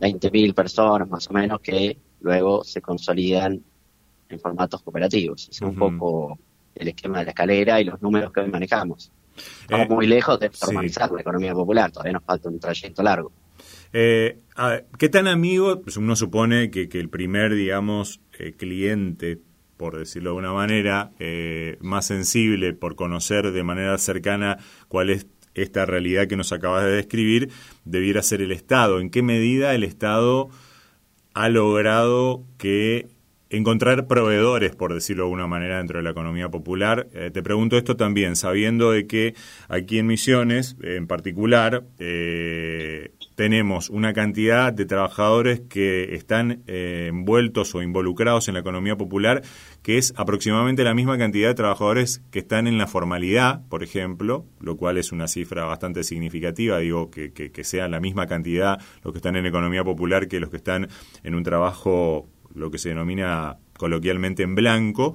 20.000 0.00 0.54
personas 0.54 1.08
más 1.08 1.28
o 1.30 1.32
menos 1.34 1.60
que 1.60 1.96
luego 2.20 2.64
se 2.64 2.80
consolidan 2.80 3.62
en 4.28 4.40
formatos 4.40 4.82
cooperativos. 4.82 5.48
Es 5.50 5.60
un 5.60 5.74
poco 5.74 6.38
el 6.74 6.88
esquema 6.88 7.18
de 7.18 7.26
la 7.26 7.30
escalera 7.30 7.80
y 7.80 7.84
los 7.84 8.00
números 8.02 8.32
que 8.32 8.40
hoy 8.40 8.50
manejamos. 8.50 9.12
Estamos 9.62 9.86
eh, 9.86 9.94
muy 9.94 10.06
lejos 10.06 10.38
de 10.40 10.50
formalizar 10.50 11.10
la 11.10 11.20
economía 11.20 11.52
popular, 11.52 11.90
todavía 11.90 12.12
nos 12.12 12.24
falta 12.24 12.48
un 12.48 12.58
trayecto 12.58 13.02
largo. 13.02 13.32
Eh, 13.92 14.38
¿Qué 14.98 15.08
tan 15.08 15.28
amigo? 15.28 15.80
Pues 15.82 15.96
uno 15.96 16.16
supone 16.16 16.70
que, 16.70 16.88
el 16.92 17.08
primer, 17.08 17.54
digamos, 17.54 18.20
eh, 18.38 18.54
cliente, 18.56 19.38
por 19.76 19.98
decirlo 19.98 20.30
de 20.30 20.36
una 20.36 20.52
manera, 20.52 21.12
más 21.80 22.06
sensible 22.06 22.72
por 22.72 22.94
conocer 22.96 23.50
de 23.50 23.62
manera 23.62 23.98
cercana 23.98 24.58
cuál 24.88 25.10
es 25.10 25.26
esta 25.54 25.86
realidad 25.86 26.26
que 26.26 26.36
nos 26.36 26.52
acabas 26.52 26.84
de 26.84 26.92
describir, 26.92 27.50
debiera 27.84 28.22
ser 28.22 28.42
el 28.42 28.52
Estado. 28.52 29.00
¿En 29.00 29.10
qué 29.10 29.22
medida 29.22 29.74
el 29.74 29.84
Estado 29.84 30.48
ha 31.34 31.48
logrado 31.48 32.44
que 32.58 33.08
encontrar 33.56 34.06
proveedores, 34.06 34.74
por 34.74 34.94
decirlo 34.94 35.24
de 35.24 35.26
alguna 35.26 35.46
manera, 35.46 35.78
dentro 35.78 35.98
de 35.98 36.02
la 36.02 36.10
economía 36.10 36.48
popular. 36.48 37.08
Eh, 37.12 37.30
te 37.32 37.42
pregunto 37.42 37.76
esto 37.76 37.96
también, 37.96 38.36
sabiendo 38.36 38.90
de 38.90 39.06
que 39.06 39.34
aquí 39.68 39.98
en 39.98 40.06
Misiones, 40.06 40.76
en 40.82 41.06
particular, 41.06 41.84
eh, 41.98 42.53
tenemos 43.34 43.90
una 43.90 44.12
cantidad 44.12 44.72
de 44.72 44.86
trabajadores 44.86 45.60
que 45.68 46.14
están 46.14 46.62
eh, 46.66 47.06
envueltos 47.08 47.74
o 47.74 47.82
involucrados 47.82 48.48
en 48.48 48.54
la 48.54 48.60
economía 48.60 48.96
popular, 48.96 49.42
que 49.82 49.98
es 49.98 50.14
aproximadamente 50.16 50.84
la 50.84 50.94
misma 50.94 51.18
cantidad 51.18 51.48
de 51.48 51.54
trabajadores 51.54 52.22
que 52.30 52.40
están 52.40 52.66
en 52.66 52.78
la 52.78 52.86
formalidad, 52.86 53.66
por 53.68 53.82
ejemplo, 53.82 54.46
lo 54.60 54.76
cual 54.76 54.98
es 54.98 55.12
una 55.12 55.28
cifra 55.28 55.64
bastante 55.64 56.04
significativa, 56.04 56.78
digo, 56.78 57.10
que, 57.10 57.32
que, 57.32 57.50
que 57.50 57.64
sea 57.64 57.88
la 57.88 58.00
misma 58.00 58.26
cantidad 58.26 58.80
los 59.02 59.12
que 59.12 59.18
están 59.18 59.36
en 59.36 59.46
economía 59.46 59.84
popular 59.84 60.28
que 60.28 60.40
los 60.40 60.50
que 60.50 60.56
están 60.56 60.88
en 61.22 61.34
un 61.34 61.42
trabajo 61.42 62.28
lo 62.54 62.70
que 62.70 62.78
se 62.78 62.90
denomina 62.90 63.58
coloquialmente 63.76 64.44
en 64.44 64.54
blanco, 64.54 65.14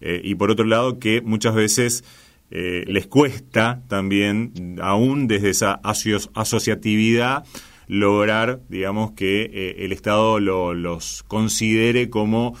eh, 0.00 0.20
y 0.22 0.34
por 0.34 0.50
otro 0.50 0.66
lado 0.66 0.98
que 0.98 1.22
muchas 1.22 1.54
veces 1.54 2.04
eh, 2.52 2.84
les 2.86 3.06
cuesta 3.06 3.82
también, 3.88 4.78
aún 4.80 5.26
desde 5.26 5.50
esa 5.50 5.80
asociatividad, 5.82 7.44
lograr, 7.88 8.60
digamos, 8.68 9.12
que 9.12 9.42
eh, 9.44 9.84
el 9.84 9.92
Estado 9.92 10.38
los 10.40 11.22
considere 11.24 12.10
como 12.10 12.54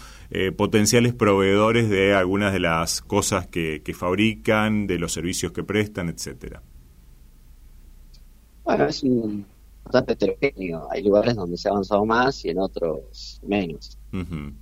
potenciales 0.56 1.12
proveedores 1.12 1.90
de 1.90 2.14
algunas 2.14 2.54
de 2.54 2.60
las 2.60 3.02
cosas 3.02 3.46
que, 3.46 3.82
que, 3.84 3.92
fabrican, 3.92 4.86
de 4.86 4.98
los 4.98 5.12
servicios 5.12 5.52
que 5.52 5.62
prestan, 5.62 6.08
etcétera. 6.08 6.62
Bueno, 8.64 8.86
es 8.86 9.02
un 9.02 9.44
bastante 9.84 10.12
heterogéneo. 10.12 10.88
Hay 10.90 11.02
lugares 11.02 11.36
donde 11.36 11.56
se 11.56 11.68
ha 11.68 11.72
avanzado 11.72 12.04
más 12.06 12.44
y 12.44 12.50
en 12.50 12.58
otros 12.58 13.40
menos. 13.46 13.98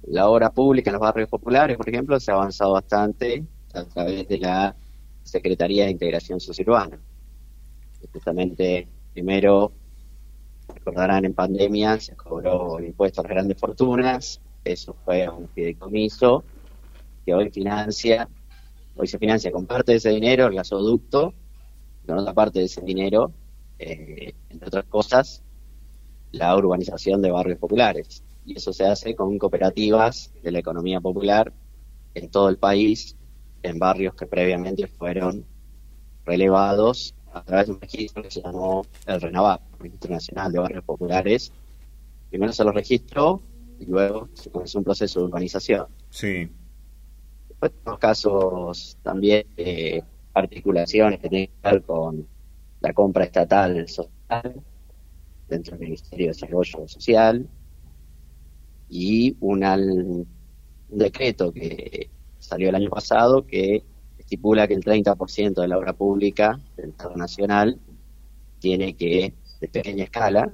La 0.06 0.28
obra 0.28 0.50
pública 0.50 0.90
en 0.90 0.94
los 0.94 1.00
barrios 1.00 1.28
populares, 1.28 1.76
por 1.76 1.88
ejemplo, 1.88 2.18
se 2.20 2.30
ha 2.30 2.34
avanzado 2.34 2.72
bastante 2.72 3.44
a 3.74 3.84
través 3.84 4.26
de 4.28 4.38
la 4.38 4.74
Secretaría 5.22 5.84
de 5.84 5.90
Integración 5.90 6.40
Sociurbana. 6.40 6.98
Justamente, 8.12 8.88
primero, 9.12 9.72
recordarán 10.74 11.24
en 11.24 11.34
pandemia, 11.34 12.00
se 12.00 12.16
cobró 12.16 12.78
el 12.78 12.86
impuesto 12.86 13.20
a 13.20 13.24
las 13.24 13.30
grandes 13.30 13.58
fortunas, 13.58 14.40
eso 14.64 14.94
fue 15.04 15.28
un 15.28 15.48
fideicomiso 15.48 16.44
que 17.24 17.34
hoy 17.34 17.50
financia, 17.50 18.28
hoy 18.96 19.06
se 19.06 19.18
financia 19.18 19.52
con 19.52 19.66
parte 19.66 19.92
de 19.92 19.98
ese 19.98 20.10
dinero 20.10 20.46
el 20.46 20.54
gasoducto, 20.54 21.34
con 22.06 22.18
otra 22.18 22.32
parte 22.32 22.60
de 22.60 22.64
ese 22.64 22.80
dinero 22.80 23.32
eh, 23.82 24.34
entre 24.50 24.68
otras 24.68 24.84
cosas, 24.84 25.42
la 26.32 26.54
urbanización 26.54 27.22
de 27.22 27.30
barrios 27.30 27.58
populares. 27.58 28.22
Y 28.44 28.58
eso 28.58 28.74
se 28.74 28.84
hace 28.84 29.14
con 29.14 29.38
cooperativas 29.38 30.32
de 30.42 30.52
la 30.52 30.58
economía 30.58 31.00
popular 31.00 31.52
en 32.14 32.30
todo 32.30 32.50
el 32.50 32.58
país, 32.58 33.16
en 33.62 33.78
barrios 33.78 34.14
que 34.14 34.26
previamente 34.26 34.86
fueron 34.86 35.44
relevados 36.24 37.14
a 37.32 37.42
través 37.42 37.66
de 37.66 37.72
un 37.72 37.80
registro 37.80 38.22
que 38.22 38.30
se 38.30 38.42
llamó 38.42 38.84
el 39.06 39.20
RENAVAP, 39.20 39.60
Registro 39.80 40.10
Nacional 40.12 40.52
de 40.52 40.58
Barrios 40.58 40.84
Populares. 40.84 41.52
Primero 42.28 42.52
se 42.52 42.64
lo 42.64 42.72
registró 42.72 43.42
y 43.78 43.86
luego 43.86 44.28
se 44.34 44.50
comenzó 44.50 44.78
un 44.78 44.84
proceso 44.84 45.20
de 45.20 45.26
urbanización. 45.26 45.86
Sí. 46.10 46.50
Después 47.48 47.72
tenemos 47.72 47.98
casos 47.98 48.98
también 49.02 49.46
de 49.56 50.04
articulaciones 50.34 51.20
que 51.20 51.28
tienen 51.28 51.48
que 51.48 51.70
ver 51.70 51.82
con 51.82 52.26
la 52.80 52.92
compra 52.92 53.24
estatal 53.24 53.88
social 53.88 54.62
dentro 55.48 55.76
del 55.76 55.80
Ministerio 55.80 56.26
de 56.26 56.32
Desarrollo 56.32 56.88
Social 56.88 57.48
y 58.88 59.36
un 59.40 60.26
decreto 60.88 61.52
que 61.52 62.10
salió 62.40 62.70
el 62.70 62.74
año 62.74 62.90
pasado 62.90 63.46
que 63.46 63.84
estipula 64.18 64.66
que 64.66 64.74
el 64.74 64.84
30% 64.84 65.60
de 65.60 65.68
la 65.68 65.78
obra 65.78 65.92
pública 65.92 66.58
del 66.76 66.90
Estado 66.90 67.16
Nacional 67.16 67.78
tiene 68.58 68.94
que, 68.94 69.34
de 69.60 69.68
pequeña 69.68 70.04
escala, 70.04 70.50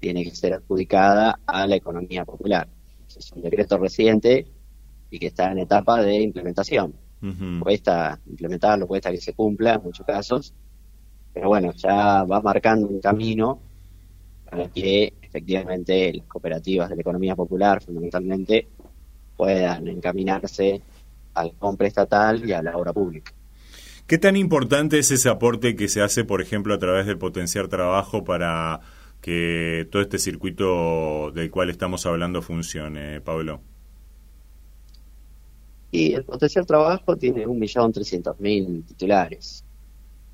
tiene 0.00 0.24
que 0.24 0.34
ser 0.34 0.54
adjudicada 0.54 1.40
a 1.46 1.66
la 1.66 1.76
economía 1.76 2.24
popular. 2.24 2.68
Es 3.08 3.32
un 3.32 3.42
decreto 3.42 3.78
reciente 3.78 4.46
y 5.10 5.18
que 5.18 5.28
está 5.28 5.52
en 5.52 5.58
etapa 5.58 6.02
de 6.02 6.20
implementación. 6.20 6.94
Cuesta 7.60 8.20
implementarlo, 8.26 8.86
cuesta 8.86 9.10
que 9.10 9.20
se 9.20 9.32
cumpla 9.32 9.74
en 9.74 9.82
muchos 9.82 10.06
casos, 10.06 10.54
pero 11.32 11.48
bueno, 11.48 11.72
ya 11.72 12.22
va 12.24 12.40
marcando 12.40 12.86
un 12.86 13.00
camino 13.00 13.58
para 14.48 14.68
que 14.68 15.14
efectivamente 15.20 16.12
las 16.14 16.26
cooperativas 16.26 16.88
de 16.88 16.94
la 16.96 17.00
economía 17.00 17.34
popular, 17.34 17.82
fundamentalmente, 17.82 18.68
puedan 19.36 19.88
encaminarse 19.88 20.82
al 21.34 21.52
compra 21.54 21.86
estatal 21.86 22.48
y 22.48 22.52
a 22.52 22.62
la 22.62 22.76
obra 22.76 22.92
pública. 22.92 23.32
¿Qué 24.06 24.18
tan 24.18 24.36
importante 24.36 24.98
es 24.98 25.10
ese 25.10 25.28
aporte 25.28 25.74
que 25.74 25.88
se 25.88 26.00
hace, 26.00 26.24
por 26.24 26.40
ejemplo, 26.40 26.74
a 26.74 26.78
través 26.78 27.06
del 27.06 27.18
potenciar 27.18 27.68
trabajo 27.68 28.24
para 28.24 28.80
que 29.20 29.88
todo 29.90 30.00
este 30.00 30.18
circuito 30.18 31.32
del 31.32 31.50
cual 31.50 31.70
estamos 31.70 32.06
hablando 32.06 32.40
funcione, 32.40 33.20
Pablo? 33.20 33.60
Y 35.90 36.12
el 36.14 36.24
potenciar 36.24 36.64
trabajo 36.66 37.16
tiene 37.16 37.46
un 37.46 37.58
millón 37.58 37.92
trescientos 37.92 38.38
mil 38.38 38.84
titulares, 38.84 39.64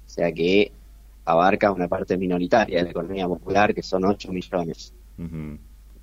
o 0.07 0.11
sea 0.11 0.31
que 0.33 0.73
abarca 1.25 1.71
una 1.71 1.89
parte 1.89 2.17
minoritaria 2.17 2.79
de 2.79 2.85
la 2.85 2.91
economía 2.91 3.29
popular, 3.29 3.75
que 3.75 3.83
son 3.83 4.05
8 4.05 4.33
millones. 4.33 4.93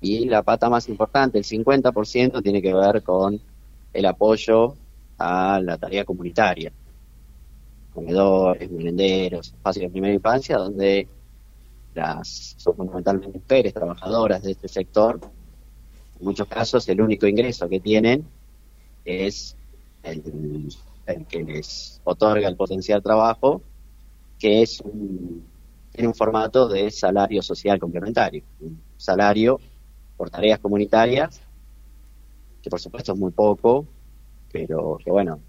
Y 0.00 0.24
la 0.26 0.42
pata 0.42 0.70
más 0.70 0.88
importante, 0.88 1.38
el 1.38 1.44
50%, 1.44 2.42
tiene 2.42 2.62
que 2.62 2.72
ver 2.72 3.02
con 3.02 3.40
el 3.92 4.06
apoyo 4.06 4.74
a 5.18 5.60
la 5.62 5.76
tarea 5.76 6.04
comunitaria. 6.04 6.72
Comedores, 7.92 8.70
merenderos, 8.70 9.48
espacios 9.48 9.84
de 9.84 9.90
primera 9.90 10.14
infancia, 10.14 10.56
donde 10.56 11.06
las 11.94 12.54
son 12.56 12.76
fundamentalmente 12.76 13.38
mujeres 13.38 13.74
trabajadoras 13.74 14.42
de 14.42 14.52
este 14.52 14.68
sector. 14.68 15.20
En 16.18 16.24
muchos 16.24 16.46
casos 16.48 16.88
el 16.88 17.00
único 17.00 17.26
ingreso 17.26 17.68
que 17.68 17.80
tienen 17.80 18.26
es 19.04 19.56
el, 20.02 20.22
que 21.28 21.42
les 21.42 22.00
otorga 22.04 22.48
el 22.48 22.56
potencial 22.56 23.02
trabajo, 23.02 23.62
que 24.38 24.62
es 24.62 24.80
un, 24.80 25.44
en 25.92 26.06
un 26.06 26.14
formato 26.14 26.68
de 26.68 26.90
salario 26.90 27.42
social 27.42 27.78
complementario, 27.78 28.42
un 28.60 28.80
salario 28.96 29.60
por 30.20 30.28
tareas 30.28 30.58
comunitarias, 30.58 31.40
que 32.60 32.68
por 32.68 32.78
supuesto 32.78 33.14
es 33.14 33.18
muy 33.18 33.32
poco, 33.32 33.86
pero 34.52 34.98
que 35.02 35.10
bueno, 35.10 35.40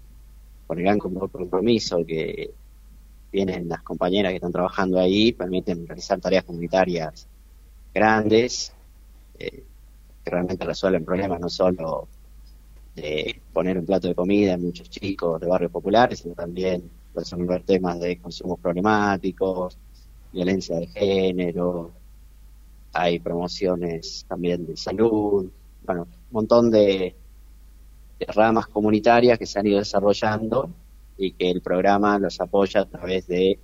por 0.66 0.78
el 0.78 0.84
gran 0.84 0.98
compromiso 0.98 2.02
que 2.06 2.54
tienen 3.30 3.68
las 3.68 3.82
compañeras 3.82 4.30
que 4.30 4.36
están 4.36 4.50
trabajando 4.50 4.98
ahí, 4.98 5.32
permiten 5.32 5.86
realizar 5.86 6.18
tareas 6.20 6.44
comunitarias 6.44 7.28
grandes, 7.92 8.72
eh, 9.38 9.62
que 10.24 10.30
realmente 10.30 10.64
resuelven 10.64 11.04
problemas 11.04 11.38
no 11.38 11.50
solo 11.50 12.08
de 12.94 13.42
poner 13.52 13.76
un 13.76 13.84
plato 13.84 14.08
de 14.08 14.14
comida 14.14 14.54
en 14.54 14.62
muchos 14.62 14.88
chicos 14.88 15.38
de 15.38 15.48
barrios 15.48 15.70
populares, 15.70 16.20
sino 16.20 16.34
también 16.34 16.90
resolver 17.14 17.62
temas 17.64 18.00
de 18.00 18.16
consumos 18.16 18.58
problemáticos, 18.58 19.76
violencia 20.32 20.78
de 20.78 20.86
género, 20.86 21.92
hay 22.92 23.18
promociones 23.18 24.24
también 24.28 24.66
de 24.66 24.76
salud, 24.76 25.50
bueno, 25.84 26.02
un 26.02 26.30
montón 26.30 26.70
de, 26.70 27.16
ramas 28.28 28.68
comunitarias 28.68 29.36
que 29.36 29.46
se 29.46 29.58
han 29.58 29.66
ido 29.66 29.78
desarrollando 29.80 30.70
y 31.18 31.32
que 31.32 31.50
el 31.50 31.60
programa 31.60 32.20
los 32.20 32.40
apoya 32.40 32.82
a 32.82 32.84
través 32.84 33.26
de 33.26 33.50
eh, 33.50 33.58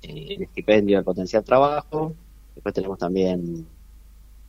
el 0.00 0.42
estipendio 0.42 0.96
del 0.96 1.04
potencial 1.04 1.44
trabajo. 1.44 2.14
Después 2.54 2.74
tenemos 2.74 2.98
también 2.98 3.66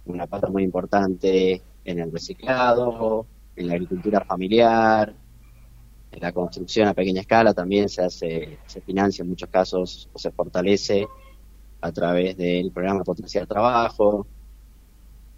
una 0.05 0.27
pata 0.27 0.47
muy 0.47 0.63
importante 0.63 1.61
en 1.83 1.99
el 1.99 2.09
reciclado, 2.09 3.25
en 3.57 3.67
la 3.67 3.73
agricultura 3.73 4.23
familiar, 4.23 5.13
en 6.11 6.19
la 6.21 6.31
construcción 6.31 6.87
a 6.87 6.93
pequeña 6.93 7.21
escala 7.21 7.53
también 7.53 7.89
se 7.89 8.03
hace, 8.03 8.59
se 8.65 8.81
financia 8.81 9.23
en 9.23 9.29
muchos 9.29 9.49
casos 9.49 10.09
o 10.13 10.19
se 10.19 10.31
fortalece 10.31 11.07
a 11.81 11.91
través 11.91 12.37
del 12.37 12.71
programa 12.71 13.03
Potencial 13.03 13.47
Trabajo. 13.47 14.25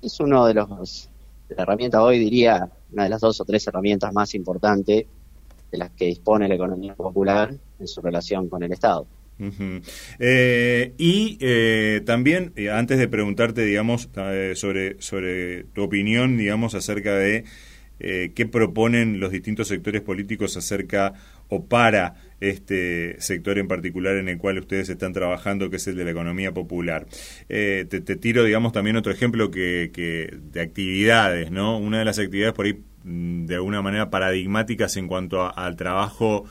Es 0.01 0.19
uno 0.19 0.45
de 0.45 0.53
los 0.53 1.09
la 1.55 1.63
herramienta 1.63 2.01
hoy 2.01 2.19
diría 2.19 2.69
una 2.91 3.03
de 3.03 3.09
las 3.09 3.21
dos 3.21 3.39
o 3.41 3.45
tres 3.45 3.65
herramientas 3.67 4.11
más 4.13 4.33
importantes 4.33 5.05
de 5.71 5.77
las 5.77 5.91
que 5.91 6.05
dispone 6.05 6.47
la 6.47 6.55
economía 6.55 6.95
popular 6.95 7.53
en 7.79 7.87
su 7.87 8.01
relación 8.01 8.49
con 8.49 8.63
el 8.63 8.71
Estado. 8.71 9.07
Eh, 10.19 10.93
y 10.97 11.37
eh, 11.41 12.01
también, 12.05 12.53
eh, 12.55 12.69
antes 12.69 12.99
de 12.99 13.07
preguntarte, 13.07 13.65
digamos, 13.65 14.09
sobre, 14.55 15.01
sobre 15.01 15.63
tu 15.65 15.83
opinión, 15.83 16.37
digamos, 16.37 16.75
acerca 16.75 17.15
de 17.15 17.43
qué 17.99 18.45
proponen 18.51 19.21
los 19.21 19.31
distintos 19.31 19.69
sectores 19.69 20.01
políticos 20.01 20.57
acerca 20.57 21.13
o 21.49 21.65
para 21.65 22.15
este 22.39 23.15
sector 23.19 23.57
en 23.57 23.67
particular 23.67 24.17
en 24.17 24.27
el 24.27 24.37
cual 24.37 24.59
ustedes 24.59 24.89
están 24.89 25.13
trabajando, 25.13 25.69
que 25.69 25.77
es 25.77 25.87
el 25.87 25.95
de 25.95 26.03
la 26.03 26.11
economía 26.11 26.53
popular. 26.53 27.07
te, 27.47 27.85
tiro, 27.85 28.43
digamos, 28.43 28.73
también 28.73 28.97
otro 28.97 29.11
ejemplo 29.11 29.49
que, 29.49 29.91
que 29.93 30.35
de 30.51 30.61
actividades, 30.61 31.51
¿no? 31.51 31.77
Una 31.77 31.99
de 31.99 32.05
las 32.05 32.19
actividades 32.19 32.53
por 32.53 32.65
ahí, 32.65 32.81
mm, 33.03 33.45
de 33.45 33.55
alguna 33.55 33.81
manera, 33.81 34.09
paradigmáticas 34.09 34.97
en 34.97 35.07
cuanto 35.07 35.57
al 35.57 35.75
trabajo 35.75 36.45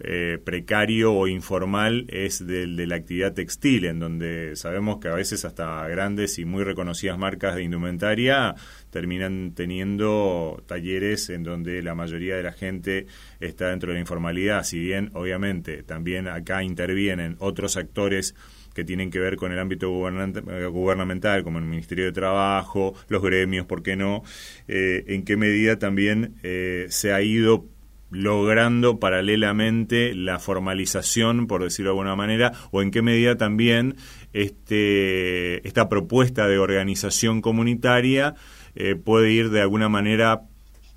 eh, 0.00 0.38
precario 0.44 1.12
o 1.14 1.28
informal 1.28 2.06
es 2.08 2.44
del 2.44 2.76
de 2.76 2.86
la 2.86 2.96
actividad 2.96 3.32
textil, 3.32 3.84
en 3.84 4.00
donde 4.00 4.56
sabemos 4.56 4.98
que 4.98 5.08
a 5.08 5.14
veces 5.14 5.44
hasta 5.44 5.86
grandes 5.88 6.38
y 6.38 6.44
muy 6.44 6.64
reconocidas 6.64 7.16
marcas 7.16 7.54
de 7.54 7.62
indumentaria 7.62 8.54
terminan 8.90 9.52
teniendo 9.54 10.62
talleres 10.66 11.30
en 11.30 11.44
donde 11.44 11.82
la 11.82 11.94
mayoría 11.94 12.36
de 12.36 12.42
la 12.42 12.52
gente 12.52 13.06
está 13.40 13.68
dentro 13.68 13.90
de 13.90 13.94
la 13.94 14.00
informalidad, 14.00 14.64
si 14.64 14.80
bien 14.80 15.10
obviamente 15.14 15.82
también 15.82 16.26
acá 16.26 16.62
intervienen 16.62 17.36
otros 17.38 17.76
actores 17.76 18.34
que 18.74 18.84
tienen 18.84 19.10
que 19.10 19.20
ver 19.20 19.36
con 19.36 19.52
el 19.52 19.58
ámbito 19.58 19.88
gubernamental, 19.90 21.44
como 21.44 21.58
el 21.58 21.64
Ministerio 21.64 22.06
de 22.06 22.12
Trabajo, 22.12 22.94
los 23.08 23.22
gremios, 23.22 23.66
¿por 23.66 23.82
qué 23.82 23.96
no? 23.96 24.24
Eh, 24.66 25.04
¿En 25.06 25.24
qué 25.24 25.36
medida 25.36 25.78
también 25.78 26.34
eh, 26.42 26.86
se 26.90 27.12
ha 27.12 27.22
ido 27.22 27.66
logrando 28.14 29.00
paralelamente 29.00 30.14
la 30.14 30.38
formalización, 30.38 31.48
por 31.48 31.64
decirlo 31.64 31.90
de 31.90 31.94
alguna 31.94 32.14
manera, 32.14 32.52
o 32.70 32.80
en 32.80 32.92
qué 32.92 33.02
medida 33.02 33.36
también 33.36 33.96
este, 34.32 35.66
esta 35.66 35.88
propuesta 35.88 36.46
de 36.46 36.58
organización 36.58 37.40
comunitaria 37.40 38.36
eh, 38.76 38.94
puede 38.94 39.32
ir 39.32 39.50
de 39.50 39.60
alguna 39.60 39.88
manera 39.88 40.42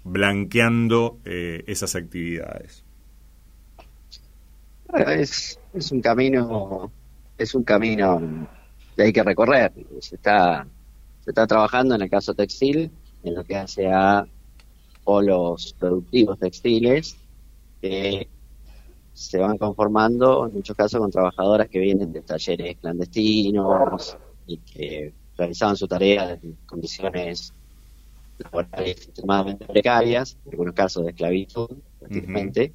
blanqueando 0.03 1.17
eh, 1.25 1.63
esas 1.65 1.95
actividades. 1.95 2.85
es, 4.93 5.59
es 5.73 5.91
un 5.91 6.01
camino, 6.01 6.91
es 7.37 7.55
un 7.55 7.63
camino 7.63 8.47
que 8.95 9.01
hay 9.01 9.11
que 9.11 9.23
recorrer. 9.23 9.71
Se 10.01 10.15
está, 10.15 10.67
se 11.21 11.31
está 11.31 11.47
trabajando 11.47 11.95
en 11.95 12.03
el 12.03 12.09
caso 12.11 12.35
textil, 12.35 12.91
en 13.23 13.33
lo 13.33 13.43
que 13.43 13.55
hace 13.55 13.87
a 13.87 14.27
polos 15.07 15.73
productivos 15.79 16.37
textiles 16.37 17.15
que 17.81 18.27
se 19.13 19.37
van 19.37 19.57
conformando 19.57 20.45
en 20.45 20.53
muchos 20.55 20.75
casos 20.75 20.99
con 20.99 21.09
trabajadoras 21.09 21.69
que 21.69 21.79
vienen 21.79 22.11
de 22.11 22.21
talleres 22.23 22.75
clandestinos 22.75 24.17
y 24.47 24.57
que 24.57 25.13
realizaban 25.37 25.77
su 25.77 25.87
tarea 25.87 26.33
en 26.33 26.57
condiciones 26.65 27.53
laborales 28.37 29.07
extremadamente 29.07 29.65
precarias, 29.65 30.37
en 30.43 30.51
algunos 30.51 30.75
casos 30.75 31.05
de 31.05 31.11
esclavitud 31.11 31.69
prácticamente. 31.99 32.73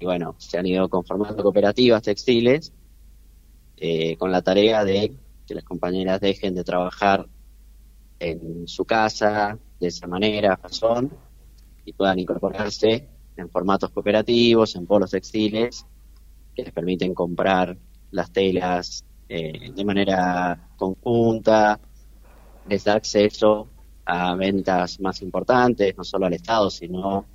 Y 0.00 0.06
bueno, 0.06 0.34
se 0.38 0.56
han 0.56 0.64
ido 0.64 0.88
conformando 0.88 1.42
cooperativas 1.42 2.00
textiles 2.00 2.72
eh, 3.76 4.16
con 4.16 4.32
la 4.32 4.40
tarea 4.40 4.82
de 4.82 5.12
que 5.46 5.54
las 5.54 5.64
compañeras 5.64 6.22
dejen 6.22 6.54
de 6.54 6.64
trabajar 6.64 7.26
en 8.18 8.66
su 8.66 8.86
casa 8.86 9.58
de 9.78 9.86
esa 9.88 10.06
manera, 10.06 10.58
razón, 10.60 11.10
y 11.84 11.92
puedan 11.92 12.18
incorporarse 12.18 13.08
en 13.36 13.48
formatos 13.48 13.90
cooperativos, 13.90 14.74
en 14.76 14.86
polos 14.86 15.10
textiles, 15.10 15.86
que 16.54 16.62
les 16.64 16.72
permiten 16.72 17.14
comprar 17.14 17.76
las 18.10 18.32
telas 18.32 19.04
eh, 19.28 19.72
de 19.74 19.84
manera 19.84 20.70
conjunta, 20.76 21.78
les 22.68 22.84
da 22.84 22.94
acceso 22.94 23.68
a 24.04 24.34
ventas 24.34 25.00
más 25.00 25.22
importantes, 25.22 25.96
no 25.96 26.04
solo 26.04 26.26
al 26.26 26.34
Estado, 26.34 26.70
sino 26.70 27.26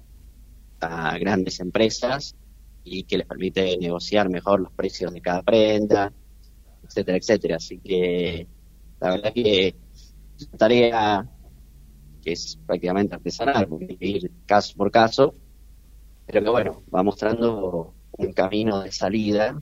a 0.81 1.17
grandes 1.17 1.59
empresas 1.59 2.35
y 2.83 3.03
que 3.03 3.17
les 3.17 3.27
permite 3.27 3.77
negociar 3.77 4.29
mejor 4.29 4.59
los 4.59 4.71
precios 4.73 5.13
de 5.13 5.21
cada 5.21 5.41
prenda, 5.41 6.11
etcétera, 6.83 7.17
etcétera. 7.17 7.55
Así 7.57 7.79
que 7.79 8.47
la 8.99 9.11
verdad 9.11 9.33
que 9.33 9.67
es 9.67 10.47
una 10.47 10.57
tarea 10.57 11.29
que 12.23 12.31
es 12.31 12.57
prácticamente 12.65 13.15
artesanal, 13.15 13.67
porque 13.67 13.87
hay 13.89 13.97
que 13.97 14.07
ir 14.07 14.31
caso 14.45 14.73
por 14.75 14.91
caso, 14.91 15.35
pero 16.25 16.43
que 16.43 16.49
bueno, 16.49 16.83
va 16.93 17.03
mostrando 17.03 17.93
un 18.17 18.33
camino 18.33 18.81
de 18.81 18.91
salida 18.91 19.61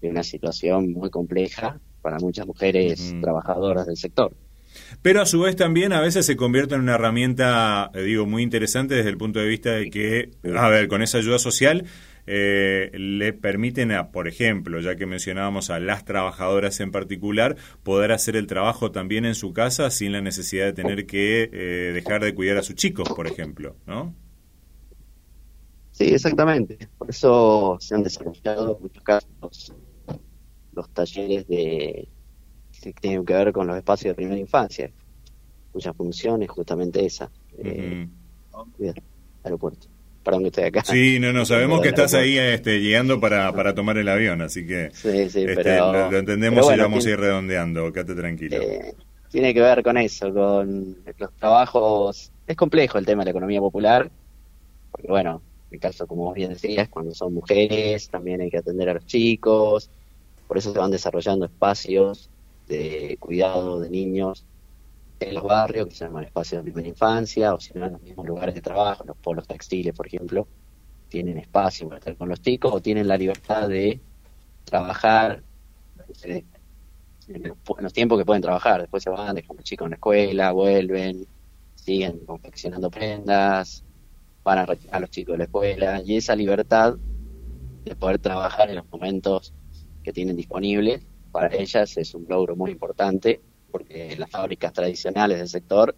de 0.00 0.08
una 0.08 0.22
situación 0.22 0.92
muy 0.92 1.10
compleja 1.10 1.80
para 2.00 2.18
muchas 2.18 2.46
mujeres 2.46 3.14
trabajadoras 3.20 3.86
del 3.86 3.96
sector. 3.96 4.34
Pero 5.02 5.20
a 5.20 5.26
su 5.26 5.40
vez 5.40 5.54
también 5.56 5.92
a 5.92 6.00
veces 6.00 6.26
se 6.26 6.36
convierte 6.36 6.74
en 6.74 6.80
una 6.80 6.94
herramienta, 6.94 7.90
eh, 7.94 8.02
digo, 8.02 8.26
muy 8.26 8.42
interesante 8.42 8.94
desde 8.94 9.10
el 9.10 9.18
punto 9.18 9.38
de 9.38 9.46
vista 9.46 9.70
de 9.72 9.90
que, 9.90 10.30
a 10.56 10.68
ver, 10.68 10.88
con 10.88 11.02
esa 11.02 11.18
ayuda 11.18 11.38
social 11.38 11.84
eh, 12.26 12.90
le 12.94 13.32
permiten 13.32 13.92
a, 13.92 14.10
por 14.10 14.28
ejemplo, 14.28 14.80
ya 14.80 14.96
que 14.96 15.06
mencionábamos 15.06 15.70
a 15.70 15.80
las 15.80 16.04
trabajadoras 16.04 16.80
en 16.80 16.90
particular, 16.92 17.56
poder 17.82 18.12
hacer 18.12 18.36
el 18.36 18.46
trabajo 18.46 18.92
también 18.92 19.24
en 19.24 19.34
su 19.34 19.52
casa 19.52 19.90
sin 19.90 20.12
la 20.12 20.20
necesidad 20.20 20.66
de 20.66 20.72
tener 20.72 21.06
que 21.06 21.50
eh, 21.52 21.92
dejar 21.92 22.22
de 22.22 22.34
cuidar 22.34 22.58
a 22.58 22.62
sus 22.62 22.76
chicos, 22.76 23.08
por 23.08 23.26
ejemplo, 23.26 23.76
¿no? 23.86 24.14
Sí, 25.90 26.04
exactamente. 26.04 26.88
Por 26.98 27.10
eso 27.10 27.76
se 27.80 27.94
han 27.94 28.02
desarrollado 28.02 28.76
en 28.76 28.82
muchos 28.82 29.02
casos 29.02 29.74
los 30.74 30.88
talleres 30.90 31.46
de 31.48 32.08
que 32.80 32.92
tienen 32.94 33.24
que 33.24 33.34
ver 33.34 33.52
con 33.52 33.66
los 33.66 33.76
espacios 33.76 34.10
de 34.10 34.14
primera 34.14 34.40
infancia, 34.40 34.90
cuya 35.72 35.92
función 35.92 36.42
es 36.42 36.50
justamente 36.50 37.04
esa. 37.04 37.30
Eh, 37.58 38.08
aeropuerto. 39.44 39.91
Perdón 40.22 40.42
que 40.42 40.48
estoy 40.48 40.64
acá. 40.64 40.84
Sí, 40.84 41.18
no, 41.18 41.32
no, 41.32 41.44
sabemos 41.46 41.80
que 41.80 41.88
estás 41.88 42.14
ahí 42.14 42.38
este, 42.38 42.80
llegando 42.80 43.20
para, 43.20 43.52
para 43.52 43.74
tomar 43.74 43.98
el 43.98 44.08
avión, 44.08 44.42
así 44.42 44.66
que 44.66 44.86
este, 44.86 45.78
lo, 45.78 46.16
entendemos 46.16 46.72
y 46.72 46.78
vamos 46.78 47.06
a 47.06 47.10
ir 47.10 47.18
redondeando, 47.18 47.92
quédate 47.92 48.14
tranquilo. 48.14 48.56
Eh, 48.56 48.94
tiene 49.30 49.54
que 49.54 49.60
ver 49.60 49.82
con 49.82 49.96
eso, 49.96 50.32
con 50.32 50.96
los 51.18 51.32
trabajos. 51.34 52.30
Es 52.46 52.56
complejo 52.56 52.98
el 52.98 53.06
tema 53.06 53.22
de 53.22 53.26
la 53.26 53.30
economía 53.30 53.60
popular, 53.60 54.10
porque 54.90 55.08
bueno, 55.08 55.42
en 55.70 55.74
el 55.74 55.80
caso, 55.80 56.06
como 56.06 56.24
vos 56.24 56.34
bien 56.34 56.50
decías, 56.50 56.88
cuando 56.88 57.14
son 57.14 57.34
mujeres, 57.34 58.08
también 58.08 58.42
hay 58.42 58.50
que 58.50 58.58
atender 58.58 58.90
a 58.90 58.94
los 58.94 59.06
chicos, 59.06 59.90
por 60.46 60.58
eso 60.58 60.72
se 60.72 60.78
van 60.78 60.90
desarrollando 60.90 61.46
espacios 61.46 62.28
de 62.68 63.16
cuidado 63.18 63.80
de 63.80 63.90
niños 63.90 64.44
en 65.28 65.34
los 65.34 65.44
barrios, 65.44 65.88
que 65.88 65.94
se 65.94 66.04
llaman 66.04 66.24
espacios 66.24 66.60
de 66.60 66.70
primera 66.70 66.88
infancia, 66.88 67.54
o 67.54 67.60
si 67.60 67.72
no 67.74 67.86
en 67.86 67.92
los 67.92 68.02
mismos 68.02 68.26
lugares 68.26 68.54
de 68.54 68.60
trabajo, 68.60 69.04
los 69.04 69.16
polos 69.16 69.46
textiles, 69.46 69.94
por 69.94 70.06
ejemplo, 70.06 70.46
tienen 71.08 71.38
espacio 71.38 71.88
para 71.88 71.98
estar 71.98 72.16
con 72.16 72.28
los 72.28 72.40
chicos 72.40 72.72
o 72.72 72.80
tienen 72.80 73.06
la 73.06 73.16
libertad 73.16 73.68
de 73.68 74.00
trabajar 74.64 75.42
en 76.24 76.44
los 77.80 77.92
tiempos 77.92 78.18
que 78.18 78.24
pueden 78.24 78.42
trabajar. 78.42 78.80
Después 78.80 79.02
se 79.02 79.10
van, 79.10 79.34
dejan 79.34 79.56
los 79.56 79.64
chicos 79.64 79.86
en 79.86 79.90
la 79.90 79.96
escuela, 79.96 80.52
vuelven, 80.52 81.26
siguen 81.74 82.24
confeccionando 82.24 82.90
prendas, 82.90 83.84
van 84.42 84.58
a 84.58 84.66
retirar 84.66 84.96
a 84.96 85.00
los 85.00 85.10
chicos 85.10 85.34
de 85.34 85.38
la 85.38 85.44
escuela, 85.44 86.02
y 86.04 86.16
esa 86.16 86.34
libertad 86.34 86.96
de 87.84 87.96
poder 87.96 88.18
trabajar 88.18 88.70
en 88.70 88.76
los 88.76 88.90
momentos 88.90 89.52
que 90.02 90.12
tienen 90.12 90.36
disponibles 90.36 91.04
para 91.30 91.54
ellas 91.54 91.96
es 91.96 92.14
un 92.14 92.26
logro 92.28 92.54
muy 92.56 92.70
importante 92.70 93.40
porque 93.72 94.14
las 94.16 94.30
fábricas 94.30 94.72
tradicionales 94.72 95.38
del 95.38 95.48
sector 95.48 95.96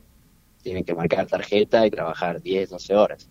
tienen 0.63 0.85
que 0.85 0.95
marcar 0.95 1.27
tarjeta 1.27 1.87
y 1.87 1.91
trabajar 1.91 2.41
10, 2.41 2.71
12 2.71 2.95
horas. 2.95 3.29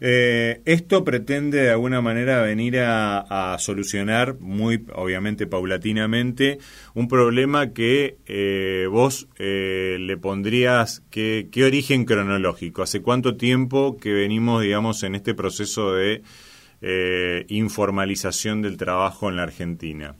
Eh, 0.00 0.60
esto 0.66 1.02
pretende 1.02 1.62
de 1.62 1.70
alguna 1.70 2.02
manera 2.02 2.42
venir 2.42 2.78
a, 2.80 3.56
solucionar 3.58 4.38
muy 4.40 4.84
obviamente 4.94 5.46
paulatinamente 5.46 6.58
un 6.92 7.08
problema 7.08 7.72
que 7.72 8.18
eh, 8.26 8.86
vos 8.90 9.26
eh, 9.38 9.96
le 9.98 10.18
pondrías 10.18 11.02
¿qué, 11.08 11.48
qué 11.50 11.64
origen 11.64 12.04
cronológico 12.04 12.82
hace 12.82 13.00
cuánto 13.00 13.38
tiempo 13.38 13.96
que 13.96 14.12
venimos 14.12 14.62
digamos 14.62 15.02
en 15.02 15.14
este 15.14 15.32
proceso 15.34 15.94
de 15.94 16.22
eh, 16.82 17.46
informalización 17.48 18.60
del 18.60 18.76
trabajo 18.76 19.30
en 19.30 19.36
la 19.36 19.44
Argentina? 19.44 20.14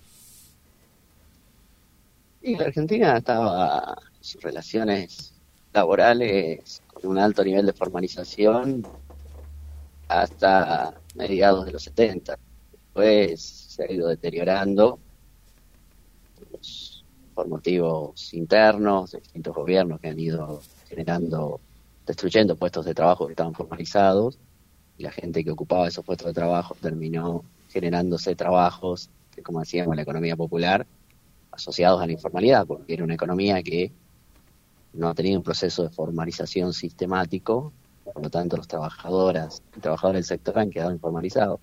Y 2.46 2.54
la 2.54 2.66
Argentina 2.66 3.16
estaba 3.16 4.00
sus 4.20 4.40
relaciones 4.40 5.34
laborales 5.72 6.80
con 6.94 7.10
un 7.10 7.18
alto 7.18 7.42
nivel 7.42 7.66
de 7.66 7.72
formalización 7.72 8.86
hasta 10.06 10.94
mediados 11.16 11.66
de 11.66 11.72
los 11.72 11.82
70. 11.82 12.38
Después 12.70 13.42
se 13.42 13.82
ha 13.82 13.90
ido 13.90 14.06
deteriorando 14.06 15.00
por 17.34 17.48
motivos 17.48 18.32
internos 18.32 19.10
de 19.10 19.18
distintos 19.18 19.52
gobiernos 19.52 19.98
que 19.98 20.10
han 20.10 20.20
ido 20.20 20.62
generando, 20.88 21.60
destruyendo 22.06 22.54
puestos 22.54 22.84
de 22.84 22.94
trabajo 22.94 23.26
que 23.26 23.32
estaban 23.32 23.54
formalizados 23.54 24.38
y 24.96 25.02
la 25.02 25.10
gente 25.10 25.42
que 25.42 25.50
ocupaba 25.50 25.88
esos 25.88 26.04
puestos 26.04 26.28
de 26.28 26.34
trabajo 26.34 26.76
terminó 26.80 27.42
generándose 27.70 28.36
trabajos, 28.36 29.10
que, 29.34 29.42
como 29.42 29.58
decíamos, 29.58 29.96
la 29.96 30.02
economía 30.02 30.36
popular, 30.36 30.86
asociados 31.56 32.00
a 32.00 32.06
la 32.06 32.12
informalidad, 32.12 32.66
porque 32.66 32.94
era 32.94 33.04
una 33.04 33.14
economía 33.14 33.62
que 33.62 33.92
no 34.92 35.08
ha 35.08 35.14
tenido 35.14 35.38
un 35.38 35.42
proceso 35.42 35.82
de 35.82 35.90
formalización 35.90 36.72
sistemático, 36.72 37.72
por 38.04 38.22
lo 38.22 38.30
tanto 38.30 38.56
los 38.56 38.68
trabajadoras 38.68 39.62
y 39.76 39.80
trabajadores 39.80 40.28
del 40.28 40.38
sector 40.38 40.58
han 40.58 40.70
quedado 40.70 40.92
informalizados. 40.92 41.60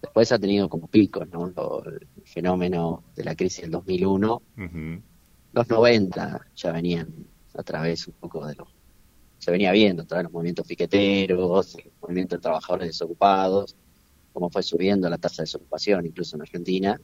Después 0.00 0.30
ha 0.32 0.38
tenido 0.38 0.68
como 0.68 0.88
picos, 0.88 1.28
¿no? 1.28 1.52
el 1.86 2.06
fenómeno 2.24 3.02
de 3.14 3.24
la 3.24 3.34
crisis 3.34 3.62
del 3.62 3.70
2001. 3.70 4.42
Los 5.52 5.68
90 5.68 6.46
ya 6.56 6.72
venían 6.72 7.08
a 7.54 7.62
través 7.62 8.08
un 8.08 8.14
poco 8.14 8.46
de 8.46 8.54
los 8.56 8.68
se 9.42 9.50
venía 9.50 9.72
viendo 9.72 10.04
todos 10.04 10.22
los 10.22 10.30
movimientos 10.30 10.64
piqueteros, 10.64 11.74
el 11.74 11.90
movimiento 12.00 12.36
de 12.36 12.42
trabajadores 12.42 12.86
desocupados, 12.86 13.74
cómo 14.32 14.48
fue 14.50 14.62
subiendo 14.62 15.10
la 15.10 15.18
tasa 15.18 15.42
de 15.42 15.46
desocupación, 15.46 16.06
incluso 16.06 16.36
en 16.36 16.42
Argentina, 16.42 17.00